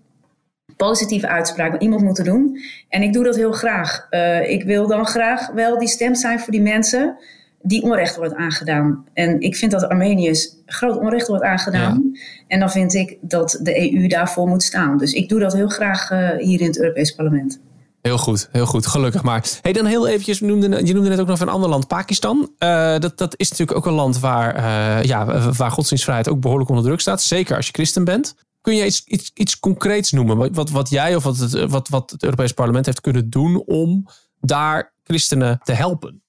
positieve 0.78 1.28
uitspraak. 1.28 1.70
Want 1.70 1.82
iemand 1.82 2.02
moet 2.02 2.16
het 2.16 2.26
doen. 2.26 2.58
En 2.88 3.02
ik 3.02 3.12
doe 3.12 3.24
dat 3.24 3.36
heel 3.36 3.52
graag. 3.52 4.06
Uh, 4.10 4.50
ik 4.50 4.64
wil 4.64 4.86
dan 4.86 5.06
graag 5.06 5.50
wel 5.50 5.78
die 5.78 5.88
stem 5.88 6.14
zijn 6.14 6.40
voor 6.40 6.52
die 6.52 6.62
mensen 6.62 7.16
die 7.62 7.82
onrecht 7.82 8.16
wordt 8.16 8.34
aangedaan. 8.34 9.04
En 9.12 9.40
ik 9.40 9.56
vind 9.56 9.70
dat 9.70 9.88
Armeniërs 9.88 10.54
groot 10.66 10.98
onrecht 10.98 11.28
wordt 11.28 11.44
aangedaan. 11.44 12.10
Ja. 12.12 12.20
En 12.46 12.60
dan 12.60 12.70
vind 12.70 12.94
ik 12.94 13.16
dat 13.20 13.58
de 13.62 13.92
EU 13.92 14.06
daarvoor 14.06 14.48
moet 14.48 14.62
staan. 14.62 14.98
Dus 14.98 15.12
ik 15.12 15.28
doe 15.28 15.40
dat 15.40 15.52
heel 15.52 15.68
graag 15.68 16.10
uh, 16.10 16.30
hier 16.38 16.60
in 16.60 16.66
het 16.66 16.78
Europees 16.78 17.14
Parlement. 17.14 17.60
Heel 18.02 18.18
goed, 18.18 18.48
heel 18.52 18.66
goed. 18.66 18.86
Gelukkig 18.86 19.22
maar. 19.22 19.44
Hey, 19.62 19.72
dan 19.72 19.86
heel 19.86 20.08
eventjes, 20.08 20.38
je 20.38 20.46
noemde, 20.46 20.86
je 20.86 20.94
noemde 20.94 21.08
net 21.08 21.20
ook 21.20 21.26
nog 21.26 21.40
een 21.40 21.48
ander 21.48 21.68
land, 21.68 21.86
Pakistan. 21.86 22.50
Uh, 22.58 22.98
dat, 22.98 23.18
dat 23.18 23.34
is 23.36 23.50
natuurlijk 23.50 23.78
ook 23.78 23.86
een 23.86 23.92
land 23.92 24.20
waar, 24.20 24.56
uh, 24.56 25.02
ja, 25.02 25.50
waar 25.52 25.70
godsdienstvrijheid 25.70 26.28
ook 26.28 26.40
behoorlijk 26.40 26.70
onder 26.70 26.84
druk 26.84 27.00
staat. 27.00 27.22
Zeker 27.22 27.56
als 27.56 27.66
je 27.66 27.72
christen 27.72 28.04
bent. 28.04 28.34
Kun 28.60 28.76
je 28.76 28.84
iets, 28.84 29.04
iets, 29.04 29.30
iets 29.34 29.58
concreets 29.58 30.12
noemen? 30.12 30.52
Wat, 30.54 30.70
wat 30.70 30.90
jij 30.90 31.16
of 31.16 31.24
wat 31.24 31.36
het, 31.36 31.70
wat, 31.70 31.88
wat 31.88 32.10
het 32.10 32.22
Europees 32.22 32.52
Parlement 32.52 32.86
heeft 32.86 33.00
kunnen 33.00 33.30
doen 33.30 33.62
om 33.66 34.06
daar 34.40 34.92
christenen 35.04 35.60
te 35.62 35.72
helpen? 35.72 36.22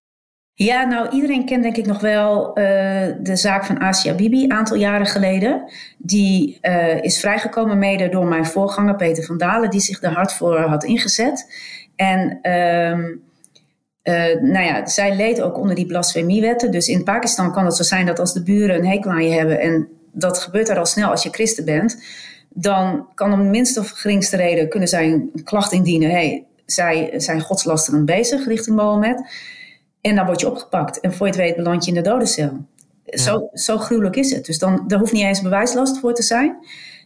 Ja, 0.54 0.84
nou 0.84 1.10
iedereen 1.10 1.46
kent 1.46 1.64
denk 1.64 1.78
ik 1.78 1.86
nog 1.86 2.00
wel 2.00 2.48
uh, 2.50 2.56
de 3.22 3.36
zaak 3.36 3.66
van 3.66 3.80
Asia 3.80 4.14
Bibi, 4.14 4.44
een 4.44 4.54
aantal 4.54 4.78
jaren 4.78 5.06
geleden. 5.06 5.72
Die 5.98 6.58
uh, 6.62 7.04
is 7.04 7.20
vrijgekomen 7.20 7.78
mede 7.78 8.10
door 8.10 8.26
mijn 8.26 8.46
voorganger 8.46 8.96
Peter 8.96 9.24
van 9.24 9.38
Dalen, 9.38 9.70
die 9.70 9.80
zich 9.80 10.02
er 10.02 10.14
hard 10.14 10.34
voor 10.34 10.60
had 10.60 10.84
ingezet. 10.84 11.54
En 11.96 12.40
uh, 12.42 13.12
nou 14.42 14.66
ja, 14.66 14.86
zij 14.86 15.16
leed 15.16 15.42
ook 15.42 15.58
onder 15.58 15.76
die 15.76 15.86
blasfemiewetten. 15.86 16.72
Dus 16.72 16.88
in 16.88 17.04
Pakistan 17.04 17.52
kan 17.52 17.66
het 17.66 17.76
zo 17.76 17.84
zijn 17.84 18.06
dat 18.06 18.20
als 18.20 18.34
de 18.34 18.44
buren 18.44 18.76
een 18.76 18.88
hekel 18.88 19.12
aan 19.12 19.28
je 19.28 19.34
hebben, 19.34 19.60
en 19.60 19.88
dat 20.20 20.40
gebeurt 20.40 20.70
er 20.70 20.78
al 20.78 20.86
snel 20.86 21.10
als 21.10 21.24
je 21.24 21.30
christen 21.30 21.66
bent, 21.66 22.04
dan 22.50 23.08
kan 23.16 23.34
om 23.34 23.44
de 23.44 23.50
minste 23.50 23.80
of 23.80 23.90
geringste 23.90 24.36
reden 24.38 24.70
kunnen 24.70 24.90
zij 24.90 25.12
een 25.12 25.42
klacht 25.44 25.72
indienen. 25.72 26.10
hey, 26.10 26.46
zij 26.66 27.14
zijn 27.18 27.42
godslasterend 27.42 28.06
bezig 28.06 28.48
richting 28.48 28.76
Mohammed. 28.76 29.22
En 30.02 30.16
dan 30.16 30.26
word 30.26 30.40
je 30.40 30.50
opgepakt. 30.50 31.00
En 31.00 31.14
voor 31.14 31.26
je 31.26 31.32
het 31.32 31.42
weet 31.42 31.56
beland 31.56 31.86
je 31.86 31.92
in 31.92 32.04
de 32.04 32.10
dodencel. 32.10 32.58
Ja. 33.06 33.18
Zo, 33.18 33.50
zo 33.54 33.78
gruwelijk 33.78 34.16
is 34.16 34.32
het. 34.32 34.46
Dus 34.46 34.60
dan, 34.60 34.84
daar 34.88 35.00
hoeft 35.00 35.12
niet 35.12 35.24
eens 35.24 35.42
bewijslast 35.42 36.00
voor 36.00 36.14
te 36.14 36.24
zijn. 36.24 36.58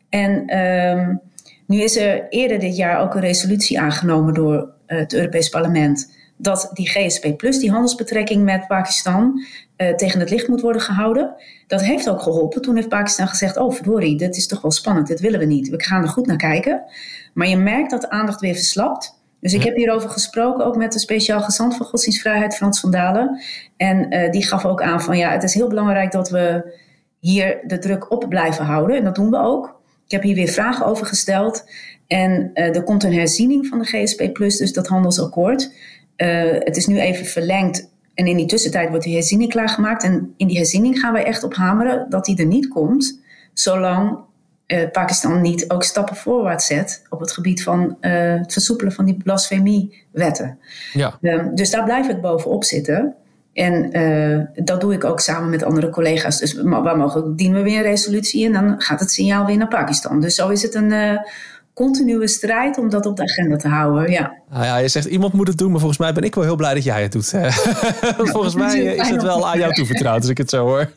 En 0.10 0.58
um, 0.58 1.22
nu 1.68 1.82
is 1.82 1.98
er 1.98 2.26
eerder 2.30 2.60
dit 2.60 2.76
jaar 2.76 3.02
ook 3.02 3.16
een 3.16 3.22
resolutie 3.22 3.80
aangenomen 3.80 4.34
door 4.34 4.56
uh, 4.58 5.00
het 5.00 5.14
Europees 5.14 5.50
Parlement. 5.50 6.12
Dat 6.38 6.70
die 6.74 6.88
GSP 6.88 7.38
Plus, 7.38 7.60
die 7.60 7.72
handelsbetrekking 7.72 8.44
met 8.44 8.68
Pakistan, 8.68 9.46
uh, 9.78 9.96
tegen 9.96 10.20
het 10.20 10.30
licht 10.30 10.48
moet 10.48 10.62
worden 10.62 10.82
gehouden. 10.82 11.36
Dat 11.68 11.82
heeft 11.82 12.10
ook 12.10 12.22
geholpen. 12.22 12.62
Toen 12.62 12.76
heeft 12.76 12.90
Pakistan 12.90 13.28
gezegd: 13.28 13.58
Oh, 13.58 13.74
verdorie, 13.74 14.18
dit 14.18 14.36
is 14.36 14.48
toch 14.48 14.62
wel 14.62 14.72
spannend, 14.72 15.08
dit 15.08 15.20
willen 15.20 15.40
we 15.40 15.46
niet. 15.46 15.70
We 15.70 15.84
gaan 15.84 16.02
er 16.02 16.10
goed 16.10 16.26
naar 16.26 16.38
kijken. 16.38 16.82
Maar 17.34 17.48
je 17.48 17.58
merkt 17.58 17.92
dat 17.92 18.02
de 18.02 18.10
aandacht 18.10 18.42
weer 18.42 18.56
verslapt. 18.56 19.22
Dus 19.40 19.54
ik 19.54 19.64
heb 19.64 19.76
hierover 19.76 20.10
gesproken, 20.10 20.66
ook 20.66 20.76
met 20.76 20.94
de 20.94 21.00
speciaal 21.00 21.42
gezant 21.42 21.76
van 21.76 21.86
godsdienstvrijheid, 21.86 22.56
Frans 22.56 22.80
van 22.80 22.92
Dalen. 22.92 23.42
En 23.78 24.14
uh, 24.14 24.32
die 24.32 24.46
gaf 24.46 24.66
ook 24.66 24.82
aan 24.82 25.02
van 25.02 25.18
ja, 25.18 25.32
het 25.32 25.44
is 25.44 25.54
heel 25.54 25.68
belangrijk 25.68 26.12
dat 26.12 26.30
we 26.30 26.74
hier 27.20 27.60
de 27.68 27.80
druk 27.80 28.12
op 28.12 28.26
blijven 28.30 28.66
houden. 28.66 28.98
En 28.98 29.04
dat 29.04 29.16
doen 29.16 29.30
we 29.30 29.38
ook. 29.38 29.82
Ik 30.06 30.12
heb 30.12 30.22
hier 30.22 30.36
weer 30.36 30.48
vragen 30.48 30.86
over 30.86 31.06
gesteld. 31.06 31.66
En 32.08 32.52
uh, 32.54 32.76
er 32.76 32.84
komt 32.84 33.04
een 33.04 33.14
herziening 33.14 33.68
van 33.68 33.80
de 33.80 33.86
GSP 33.86 34.34
Plus, 34.34 34.58
dus 34.58 34.74
dat 34.74 34.88
handelsakkoord. 34.88 35.74
Uh, 36.18 36.52
het 36.60 36.78
is 36.78 36.86
nu 36.86 37.00
even 37.00 37.26
verlengd. 37.26 37.92
En 38.14 38.28
in 38.28 38.38
die 38.38 38.46
tussentijd 38.46 38.90
wordt 38.90 39.04
die 39.04 39.14
herziening 39.14 39.50
klaargemaakt. 39.50 40.04
En 40.04 40.34
in 40.38 40.48
die 40.48 40.58
herziening 40.58 41.00
gaan 41.00 41.14
wij 41.14 41.24
echt 41.24 41.44
op 41.44 41.54
hameren 41.54 42.06
dat 42.10 42.26
die 42.26 42.38
er 42.38 42.46
niet 42.46 42.68
komt, 42.68 43.22
zolang 43.54 44.18
uh, 44.68 44.90
Pakistan 44.92 45.42
niet 45.42 45.70
ook 45.70 45.84
stappen 45.84 46.16
voorwaarts 46.16 46.66
zet 46.66 47.02
op 47.10 47.20
het 47.20 47.32
gebied 47.32 47.64
van 47.64 47.98
uh, 48.02 48.12
het 48.38 48.54
versoepelen 48.54 48.94
van 48.94 49.06
die 49.06 49.18
blasfemiewetten. 49.24 50.58
Ja. 50.94 51.18
Um, 51.22 51.56
dus 51.56 51.70
daar 51.70 51.84
blijf 51.84 52.08
ik 52.08 52.22
bovenop 52.22 52.64
zitten. 52.64 53.16
En 53.54 53.98
uh, 53.98 54.66
dat 54.66 54.82
doe 54.82 54.94
ik 54.94 55.04
ook 55.04 55.20
samen 55.20 55.50
met 55.50 55.64
andere 55.64 55.90
collega's. 55.90 56.40
Dus 56.40 56.62
waar 56.62 56.98
mogelijk 56.98 57.38
dienen 57.38 57.58
we 57.58 57.70
weer 57.70 57.78
een 57.78 57.84
resolutie 57.84 58.46
en 58.46 58.54
dan 58.54 58.82
gaat 58.82 59.00
het 59.00 59.12
signaal 59.12 59.46
weer 59.46 59.58
naar 59.58 59.68
Pakistan. 59.68 60.22
Dus 60.22 60.36
zo 60.36 60.50
is 60.50 60.62
het 60.62 60.76
een 60.76 61.20
continue 61.74 62.28
strijd 62.28 62.78
om 62.78 62.90
dat 62.90 63.06
op 63.06 63.16
de 63.16 63.24
agenda 63.24 63.56
te 63.56 63.68
houden. 63.68 64.12
Ja. 64.12 64.42
Nou 64.50 64.66
ja, 64.66 64.78
je 64.78 64.88
zegt 64.88 65.06
iemand 65.06 65.34
moet 65.34 65.48
het 65.48 65.58
doen, 65.58 65.70
maar 65.70 65.80
volgens 65.80 66.00
mij 66.00 66.14
ben 66.14 66.24
ik 66.24 66.36
wel 66.36 66.44
heel 66.44 66.56
blij 66.56 66.74
dat 66.74 66.84
jij 66.84 67.02
het 67.02 67.12
doet. 67.12 67.34
volgens 68.34 68.56
mij 68.56 68.84
is 68.84 69.10
het 69.10 69.22
wel 69.22 69.50
aan 69.50 69.60
jou 69.60 69.74
toevertrouwd, 69.74 70.22
als 70.22 70.30
ik 70.30 70.38
het 70.38 70.50
zo 70.50 70.66
hoor. 70.66 70.92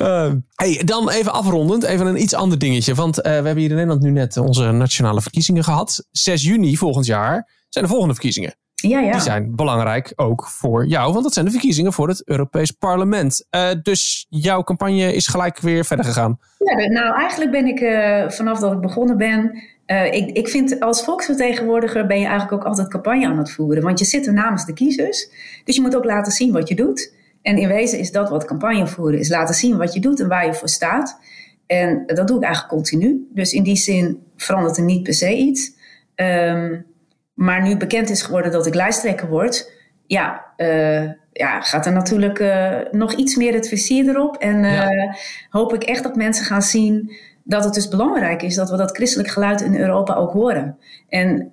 uh, 0.00 0.32
hey, 0.62 0.82
dan 0.84 1.10
even 1.10 1.32
afrondend, 1.32 1.82
even 1.82 2.06
een 2.06 2.22
iets 2.22 2.34
ander 2.34 2.58
dingetje. 2.58 2.94
Want 2.94 3.18
uh, 3.18 3.22
we 3.22 3.30
hebben 3.30 3.56
hier 3.56 3.70
in 3.70 3.74
Nederland 3.74 4.02
nu 4.02 4.10
net 4.10 4.36
onze 4.36 4.70
nationale 4.70 5.20
verkiezingen 5.20 5.64
gehad. 5.64 6.06
6 6.10 6.42
juni 6.42 6.76
volgend 6.76 7.06
jaar 7.06 7.55
zijn 7.68 7.84
de 7.84 7.90
volgende 7.90 8.14
verkiezingen. 8.14 8.56
Ja, 8.74 9.00
ja. 9.00 9.12
Die 9.12 9.20
zijn 9.20 9.56
belangrijk 9.56 10.12
ook 10.16 10.48
voor 10.48 10.86
jou, 10.86 11.12
want 11.12 11.24
dat 11.24 11.32
zijn 11.32 11.44
de 11.44 11.50
verkiezingen 11.50 11.92
voor 11.92 12.08
het 12.08 12.28
Europees 12.28 12.70
Parlement. 12.70 13.46
Uh, 13.50 13.68
dus 13.82 14.26
jouw 14.28 14.62
campagne 14.62 15.14
is 15.14 15.26
gelijk 15.26 15.58
weer 15.58 15.84
verder 15.84 16.04
gegaan. 16.04 16.38
Ja, 16.58 16.86
nou 16.86 17.20
eigenlijk 17.20 17.50
ben 17.50 17.66
ik 17.66 17.80
uh, 17.80 18.28
vanaf 18.28 18.58
dat 18.58 18.72
ik 18.72 18.80
begonnen 18.80 19.16
ben. 19.16 19.62
Uh, 19.86 20.12
ik, 20.12 20.30
ik 20.30 20.48
vind 20.48 20.80
als 20.80 21.04
volksvertegenwoordiger 21.04 22.06
ben 22.06 22.20
je 22.20 22.26
eigenlijk 22.26 22.52
ook 22.52 22.68
altijd 22.68 22.88
campagne 22.88 23.26
aan 23.26 23.38
het 23.38 23.52
voeren. 23.52 23.82
Want 23.82 23.98
je 23.98 24.04
zit 24.04 24.26
er 24.26 24.32
namens 24.32 24.66
de 24.66 24.72
kiezers. 24.72 25.28
Dus 25.64 25.76
je 25.76 25.80
moet 25.80 25.96
ook 25.96 26.04
laten 26.04 26.32
zien 26.32 26.52
wat 26.52 26.68
je 26.68 26.74
doet. 26.74 27.14
En 27.42 27.56
in 27.56 27.68
wezen 27.68 27.98
is 27.98 28.12
dat 28.12 28.28
wat 28.28 28.44
campagne 28.44 28.86
voeren 28.86 29.18
is. 29.18 29.28
Laten 29.28 29.54
zien 29.54 29.76
wat 29.76 29.94
je 29.94 30.00
doet 30.00 30.20
en 30.20 30.28
waar 30.28 30.46
je 30.46 30.54
voor 30.54 30.68
staat. 30.68 31.20
En 31.66 32.02
dat 32.06 32.28
doe 32.28 32.36
ik 32.36 32.42
eigenlijk 32.42 32.74
continu. 32.74 33.28
Dus 33.34 33.52
in 33.52 33.62
die 33.62 33.76
zin 33.76 34.22
verandert 34.36 34.76
er 34.76 34.84
niet 34.84 35.02
per 35.02 35.14
se 35.14 35.36
iets. 35.36 35.72
Um, 36.14 36.86
maar 37.36 37.62
nu 37.62 37.76
bekend 37.76 38.10
is 38.10 38.22
geworden 38.22 38.52
dat 38.52 38.66
ik 38.66 38.74
lijsttrekker 38.74 39.28
word, 39.28 39.72
ja, 40.06 40.44
uh, 40.56 41.10
ja 41.32 41.60
gaat 41.60 41.86
er 41.86 41.92
natuurlijk 41.92 42.38
uh, 42.38 42.78
nog 42.90 43.12
iets 43.12 43.36
meer 43.36 43.54
het 43.54 43.68
versier 43.68 44.08
erop. 44.08 44.36
En 44.36 44.56
uh, 44.64 44.72
ja. 44.72 45.16
hoop 45.50 45.74
ik 45.74 45.82
echt 45.82 46.02
dat 46.02 46.16
mensen 46.16 46.44
gaan 46.44 46.62
zien 46.62 47.12
dat 47.44 47.64
het 47.64 47.74
dus 47.74 47.88
belangrijk 47.88 48.42
is 48.42 48.54
dat 48.54 48.70
we 48.70 48.76
dat 48.76 48.96
christelijk 48.96 49.28
geluid 49.30 49.60
in 49.60 49.76
Europa 49.76 50.14
ook 50.14 50.32
horen. 50.32 50.78
En 51.08 51.48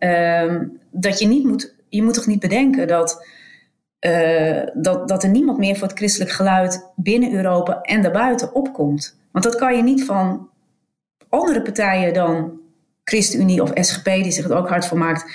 dat 0.91 1.19
je 1.19 1.27
niet 1.27 1.43
moet, 1.43 1.75
je 1.89 2.03
moet 2.03 2.13
toch 2.13 2.27
niet 2.27 2.39
bedenken 2.39 2.87
dat, 2.87 3.27
dat, 4.73 5.07
dat 5.07 5.23
er 5.23 5.29
niemand 5.29 5.57
meer 5.57 5.75
voor 5.75 5.87
het 5.87 5.97
christelijk 5.97 6.31
geluid 6.31 6.91
binnen 6.95 7.33
Europa 7.33 7.81
en 7.81 8.01
daarbuiten 8.01 8.55
opkomt. 8.55 9.17
Want 9.31 9.45
dat 9.45 9.55
kan 9.55 9.75
je 9.75 9.83
niet 9.83 10.05
van 10.05 10.49
andere 11.29 11.61
partijen 11.61 12.13
dan 12.13 12.59
ChristenUnie 13.03 13.61
of 13.61 13.71
SGP, 13.73 14.05
die 14.05 14.31
zich 14.31 14.45
er 14.45 14.55
ook 14.55 14.69
hard 14.69 14.85
voor 14.85 14.97
maakt 14.97 15.25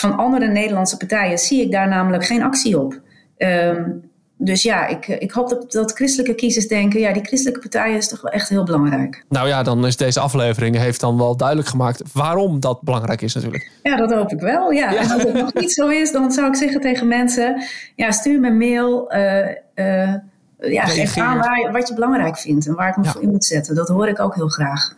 van 0.00 0.16
andere 0.16 0.46
Nederlandse 0.46 0.96
partijen 0.96 1.38
zie 1.38 1.62
ik 1.62 1.72
daar 1.72 1.88
namelijk 1.88 2.24
geen 2.24 2.42
actie 2.42 2.80
op. 2.80 3.00
Um, 3.36 4.10
dus 4.40 4.62
ja, 4.62 4.86
ik, 4.86 5.06
ik 5.06 5.30
hoop 5.30 5.48
dat, 5.48 5.72
dat 5.72 5.92
christelijke 5.92 6.34
kiezers 6.34 6.68
denken, 6.68 7.00
ja, 7.00 7.12
die 7.12 7.24
christelijke 7.24 7.60
partijen 7.60 7.96
is 7.96 8.08
toch 8.08 8.20
wel 8.20 8.32
echt 8.32 8.48
heel 8.48 8.64
belangrijk. 8.64 9.24
Nou 9.28 9.48
ja, 9.48 9.62
dan 9.62 9.86
is 9.86 9.96
deze 9.96 10.20
aflevering 10.20 10.76
heeft 10.76 11.00
dan 11.00 11.16
wel 11.16 11.36
duidelijk 11.36 11.68
gemaakt 11.68 12.02
waarom 12.12 12.60
dat 12.60 12.82
belangrijk 12.82 13.22
is 13.22 13.34
natuurlijk. 13.34 13.70
Ja, 13.82 13.96
dat 13.96 14.12
hoop 14.12 14.32
ik 14.32 14.40
wel. 14.40 14.70
Ja. 14.70 14.90
ja. 14.90 15.00
En 15.00 15.10
als 15.10 15.22
het 15.22 15.34
nog 15.34 15.54
niet 15.54 15.72
zo 15.72 15.88
is, 15.88 16.12
dan 16.12 16.32
zou 16.32 16.46
ik 16.46 16.54
zeggen 16.54 16.80
tegen 16.80 17.08
mensen, 17.08 17.62
ja, 17.94 18.10
stuur 18.10 18.40
me 18.40 18.48
een 18.48 18.58
mail. 18.58 19.14
Uh, 19.14 19.46
uh, 19.74 20.14
ja, 20.58 20.84
geef 20.84 21.16
aan 21.16 21.38
waar, 21.38 21.72
wat 21.72 21.88
je 21.88 21.94
belangrijk 21.94 22.38
vindt 22.38 22.66
en 22.66 22.74
waar 22.74 22.88
ik 22.88 22.96
me 22.96 23.04
ja. 23.04 23.10
voor 23.10 23.22
in 23.22 23.30
moet 23.30 23.44
zetten. 23.44 23.74
Dat 23.74 23.88
hoor 23.88 24.08
ik 24.08 24.20
ook 24.20 24.34
heel 24.34 24.48
graag. 24.48 24.96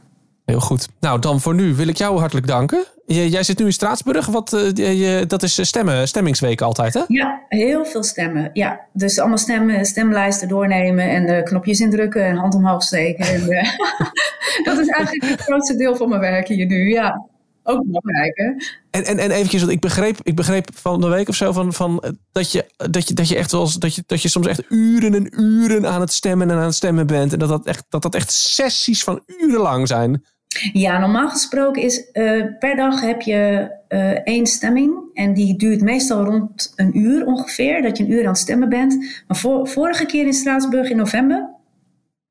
Heel 0.51 0.61
goed. 0.61 0.89
Nou, 1.01 1.21
dan 1.21 1.41
voor 1.41 1.55
nu 1.55 1.75
wil 1.75 1.89
ik 1.89 1.97
jou 1.97 2.19
hartelijk 2.19 2.47
danken. 2.47 2.85
Jij 3.07 3.43
zit 3.43 3.59
nu 3.59 3.65
in 3.65 3.73
Straatsburg. 3.73 4.27
Wat, 4.27 4.53
uh, 4.53 4.71
je, 4.75 5.25
dat 5.27 5.43
is 5.43 5.67
stemmen, 5.67 6.09
stemmingsweek 6.09 6.61
altijd, 6.61 6.95
hè? 6.95 7.03
Ja, 7.07 7.43
heel 7.49 7.85
veel 7.85 8.03
stemmen. 8.03 8.51
Ja, 8.53 8.81
dus 8.93 9.19
allemaal 9.19 9.39
stemmen, 9.39 9.85
stemlijsten 9.85 10.49
doornemen 10.49 11.09
en 11.11 11.45
knopjes 11.45 11.81
indrukken 11.81 12.25
en 12.25 12.37
hand 12.37 12.55
omhoog 12.55 12.83
steken. 12.83 13.25
En, 13.27 13.41
dat 14.69 14.79
is 14.79 14.89
eigenlijk 14.89 15.25
het 15.31 15.41
grootste 15.41 15.77
deel 15.77 15.97
van 15.97 16.09
mijn 16.09 16.21
werk 16.21 16.49
hier 16.49 16.67
nu. 16.67 16.91
Ja, 16.91 17.29
ook 17.63 17.85
belangrijk, 17.85 18.37
hè? 18.37 18.47
En, 18.91 19.05
en, 19.05 19.19
en 19.19 19.31
eventjes, 19.31 19.61
want 19.61 19.73
ik 19.73 19.81
begreep, 19.81 20.19
ik 20.23 20.37
begreep 20.37 20.69
van 20.75 21.01
de 21.01 21.09
week 21.09 21.29
of 21.29 21.35
zo 21.35 21.53
van, 21.53 21.73
van 21.73 22.05
dat, 22.33 22.53
je, 22.53 22.65
dat, 22.77 23.09
je, 23.09 23.15
dat 23.15 23.29
je 23.29 23.37
echt 23.37 23.53
wel 23.53 23.79
dat 23.79 23.95
je, 23.95 24.03
dat 24.07 24.23
je 24.23 24.29
soms 24.29 24.47
echt 24.47 24.63
uren 24.69 25.15
en 25.15 25.41
uren 25.41 25.87
aan 25.87 26.01
het 26.01 26.13
stemmen 26.13 26.51
en 26.51 26.57
aan 26.57 26.65
het 26.65 26.75
stemmen 26.75 27.07
bent. 27.07 27.33
En 27.33 27.39
dat 27.39 27.49
dat 27.49 27.67
echt, 27.67 27.85
dat 27.89 28.03
dat 28.03 28.15
echt 28.15 28.33
sessies 28.33 29.05
van 29.05 29.23
uren 29.27 29.61
lang 29.61 29.89
zijn. 29.89 30.25
Ja, 30.73 30.99
normaal 30.99 31.29
gesproken 31.29 31.83
is 31.83 32.09
uh, 32.13 32.45
per 32.59 32.77
dag 32.77 33.01
heb 33.01 33.21
je 33.21 33.71
uh, 33.89 34.11
één 34.11 34.47
stemming. 34.47 34.95
En 35.15 35.35
die 35.35 35.59
duurt 35.59 35.81
meestal 35.81 36.25
rond 36.25 36.73
een 36.77 36.99
uur 36.99 37.27
ongeveer, 37.27 37.83
dat 37.83 37.97
je 37.97 38.05
een 38.05 38.11
uur 38.11 38.23
aan 38.23 38.29
het 38.29 38.39
stemmen 38.39 38.69
bent. 38.69 39.23
Maar 39.27 39.37
voor, 39.37 39.69
vorige 39.69 40.07
keer 40.07 40.27
in 40.27 40.33
Straatsburg 40.33 40.91
in 40.91 40.97
november, 40.97 41.49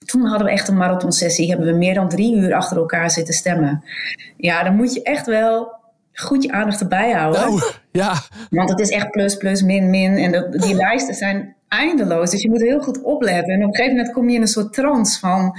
toen 0.06 0.26
hadden 0.26 0.48
we 0.48 0.54
echt 0.54 0.68
een 0.68 0.78
marathonsessie. 0.78 1.50
Hebben 1.50 1.68
we 1.68 1.74
meer 1.74 1.94
dan 1.94 2.10
drie 2.10 2.36
uur 2.36 2.54
achter 2.54 2.78
elkaar 2.78 3.12
zitten 3.12 3.34
stemmen. 3.34 3.84
Ja, 4.38 4.64
dan 4.64 4.76
moet 4.76 4.94
je 4.94 5.04
echt 5.04 5.26
wel 5.26 5.78
goed 6.14 6.44
je 6.44 6.52
aandacht 6.52 6.80
erbij 6.80 7.12
houden. 7.12 7.48
Oh, 7.48 7.62
ja. 7.92 8.14
Want 8.50 8.70
het 8.70 8.80
is 8.80 8.90
echt 8.90 9.12
plus, 9.12 9.38
plus, 9.38 9.62
min, 9.62 9.90
min. 9.90 10.18
En 10.18 10.32
dat, 10.32 10.52
die 10.52 10.76
lijsten 10.76 11.16
zijn 11.16 11.56
eindeloos. 11.68 12.32
Dus 12.32 12.42
je 12.42 12.50
moet 12.50 12.62
heel 12.62 12.80
goed 12.80 13.02
opletten. 13.02 13.54
En 13.54 13.62
op 13.62 13.68
een 13.68 13.76
gegeven 13.76 13.96
moment 13.96 14.14
kom 14.14 14.30
je 14.30 14.36
in 14.36 14.42
een 14.42 14.48
soort 14.48 14.74
trance 14.74 15.20
van 15.20 15.58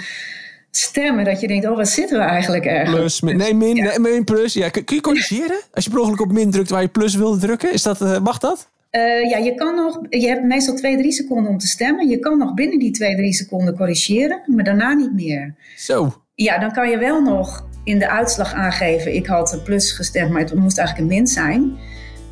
stemmen. 0.71 1.25
Dat 1.25 1.41
je 1.41 1.49
denkt, 1.49 1.67
oh, 1.67 1.77
wat 1.77 1.89
zitten 1.89 2.19
we 2.19 2.25
eigenlijk 2.25 2.65
ergens? 2.65 2.97
Plus, 2.97 3.21
min, 3.21 3.37
nee, 3.37 3.55
min, 3.55 3.75
nee, 3.75 3.99
min, 3.99 4.25
plus. 4.25 4.53
Ja, 4.53 4.69
kun, 4.69 4.85
je 4.87 5.01
corrigeren? 5.01 5.61
Als 5.73 5.85
je 5.85 5.91
per 5.91 6.01
ongeluk 6.01 6.21
op 6.21 6.33
min 6.33 6.51
drukt 6.51 6.71
waar 6.71 6.83
je 6.83 6.89
plus 6.89 7.15
wilde 7.15 7.39
drukken. 7.39 7.73
Is 7.73 7.83
dat, 7.83 8.01
uh, 8.01 8.19
mag 8.19 8.39
dat? 8.39 8.69
Uh, 8.91 9.31
ja, 9.31 9.37
je 9.37 9.55
kan 9.55 9.75
nog, 9.75 10.01
je 10.09 10.29
hebt 10.29 10.45
meestal 10.45 10.75
twee, 10.75 10.97
drie 10.97 11.13
seconden 11.13 11.51
om 11.51 11.59
te 11.59 11.67
stemmen. 11.67 12.09
Je 12.09 12.19
kan 12.19 12.39
nog 12.39 12.55
binnen 12.55 12.79
die 12.79 12.91
twee, 12.91 13.17
drie 13.17 13.33
seconden 13.33 13.77
corrigeren, 13.77 14.41
maar 14.47 14.65
daarna 14.65 14.93
niet 14.93 15.13
meer. 15.13 15.55
Zo. 15.77 16.23
Ja, 16.35 16.59
dan 16.59 16.73
kan 16.73 16.91
je 16.91 16.99
wel 16.99 17.23
nog 17.23 17.69
in 17.85 17.99
de 17.99 18.09
uitslag 18.09 18.53
aangeven: 18.53 19.15
ik 19.15 19.27
had 19.27 19.53
een 19.53 19.63
plus 19.63 19.93
gestemd, 19.93 20.31
maar 20.31 20.41
het 20.41 20.55
moest 20.55 20.79
eigenlijk 20.79 21.11
een 21.11 21.17
min 21.17 21.27
zijn. 21.27 21.79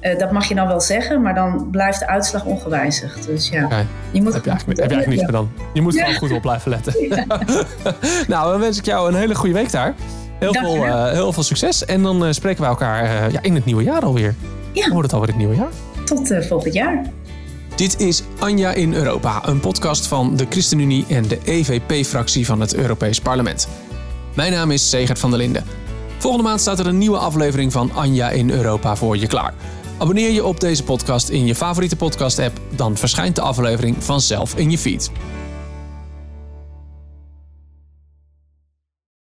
Uh, 0.03 0.19
dat 0.19 0.31
mag 0.33 0.49
je 0.49 0.55
dan 0.55 0.67
wel 0.67 0.81
zeggen, 0.81 1.23
maar 1.23 1.35
dan 1.35 1.69
blijft 1.71 1.99
de 1.99 2.07
uitslag 2.07 2.45
ongewijzigd. 2.45 3.27
Dus 3.27 3.49
ja, 3.49 3.65
okay. 3.65 3.87
je 4.11 4.23
moet 4.23 4.33
heb 4.33 4.45
je 4.45 4.51
eigenlijk, 4.51 4.81
heb 4.81 4.91
je 4.91 4.95
eigenlijk 4.97 5.09
niets 5.09 5.25
gedaan. 5.25 5.53
Je 5.73 5.81
moet 5.81 5.95
ja. 5.95 6.01
gewoon 6.01 6.19
goed 6.19 6.33
op 6.33 6.43
blijven 6.43 6.71
letten. 6.71 6.95
Ja. 7.09 7.25
nou, 8.35 8.51
dan 8.51 8.61
wens 8.61 8.79
ik 8.79 8.85
jou 8.85 9.09
een 9.09 9.15
hele 9.15 9.35
goede 9.35 9.55
week 9.55 9.71
daar. 9.71 9.95
Heel, 10.39 10.53
veel, 10.53 10.77
uh, 10.77 11.11
heel 11.11 11.33
veel 11.33 11.43
succes. 11.43 11.85
En 11.85 12.03
dan 12.03 12.25
uh, 12.27 12.33
spreken 12.33 12.63
we 12.63 12.69
elkaar 12.69 13.33
ja, 13.33 13.43
in 13.43 13.55
het 13.55 13.65
nieuwe 13.65 13.83
jaar 13.83 14.03
alweer. 14.03 14.35
Ja. 14.73 14.83
Hoe 14.83 14.93
wordt 14.93 15.07
het 15.07 15.13
alweer 15.13 15.29
het 15.29 15.39
nieuwe 15.39 15.57
jaar? 15.57 15.71
Tot 16.05 16.35
volgend 16.49 16.75
jaar. 16.75 17.03
Dit 17.75 18.01
is 18.01 18.23
Anja 18.39 18.73
in 18.73 18.95
Europa, 18.95 19.41
een 19.47 19.61
podcast 19.61 20.07
van 20.07 20.37
de 20.37 20.47
ChristenUnie 20.51 21.05
en 21.09 21.29
de 21.29 21.39
EVP-fractie 21.45 22.47
van 22.47 22.61
het 22.61 22.75
Europees 22.75 23.21
Parlement. 23.21 23.69
Mijn 24.35 24.53
naam 24.53 24.71
is 24.71 24.91
Segert 24.91 25.19
van 25.19 25.31
der 25.31 25.39
Linden. 25.39 25.65
Volgende 26.19 26.47
maand 26.47 26.61
staat 26.61 26.79
er 26.79 26.87
een 26.87 26.99
nieuwe 26.99 27.17
aflevering 27.17 27.73
van 27.73 27.91
Anja 27.95 28.31
in 28.31 28.51
Europa 28.51 28.97
voor 28.97 29.17
je 29.17 29.27
klaar. 29.27 29.55
Abonneer 29.99 30.31
je 30.31 30.45
op 30.45 30.61
deze 30.61 30.85
podcast 30.85 31.29
in 31.29 31.47
je 31.47 31.55
favoriete 31.55 31.97
podcast-app, 31.97 32.61
dan 32.71 32.97
verschijnt 32.97 33.35
de 33.35 33.41
aflevering 33.41 33.97
vanzelf 34.05 34.57
in 34.57 34.71
je 34.71 34.79
feed. 34.79 35.11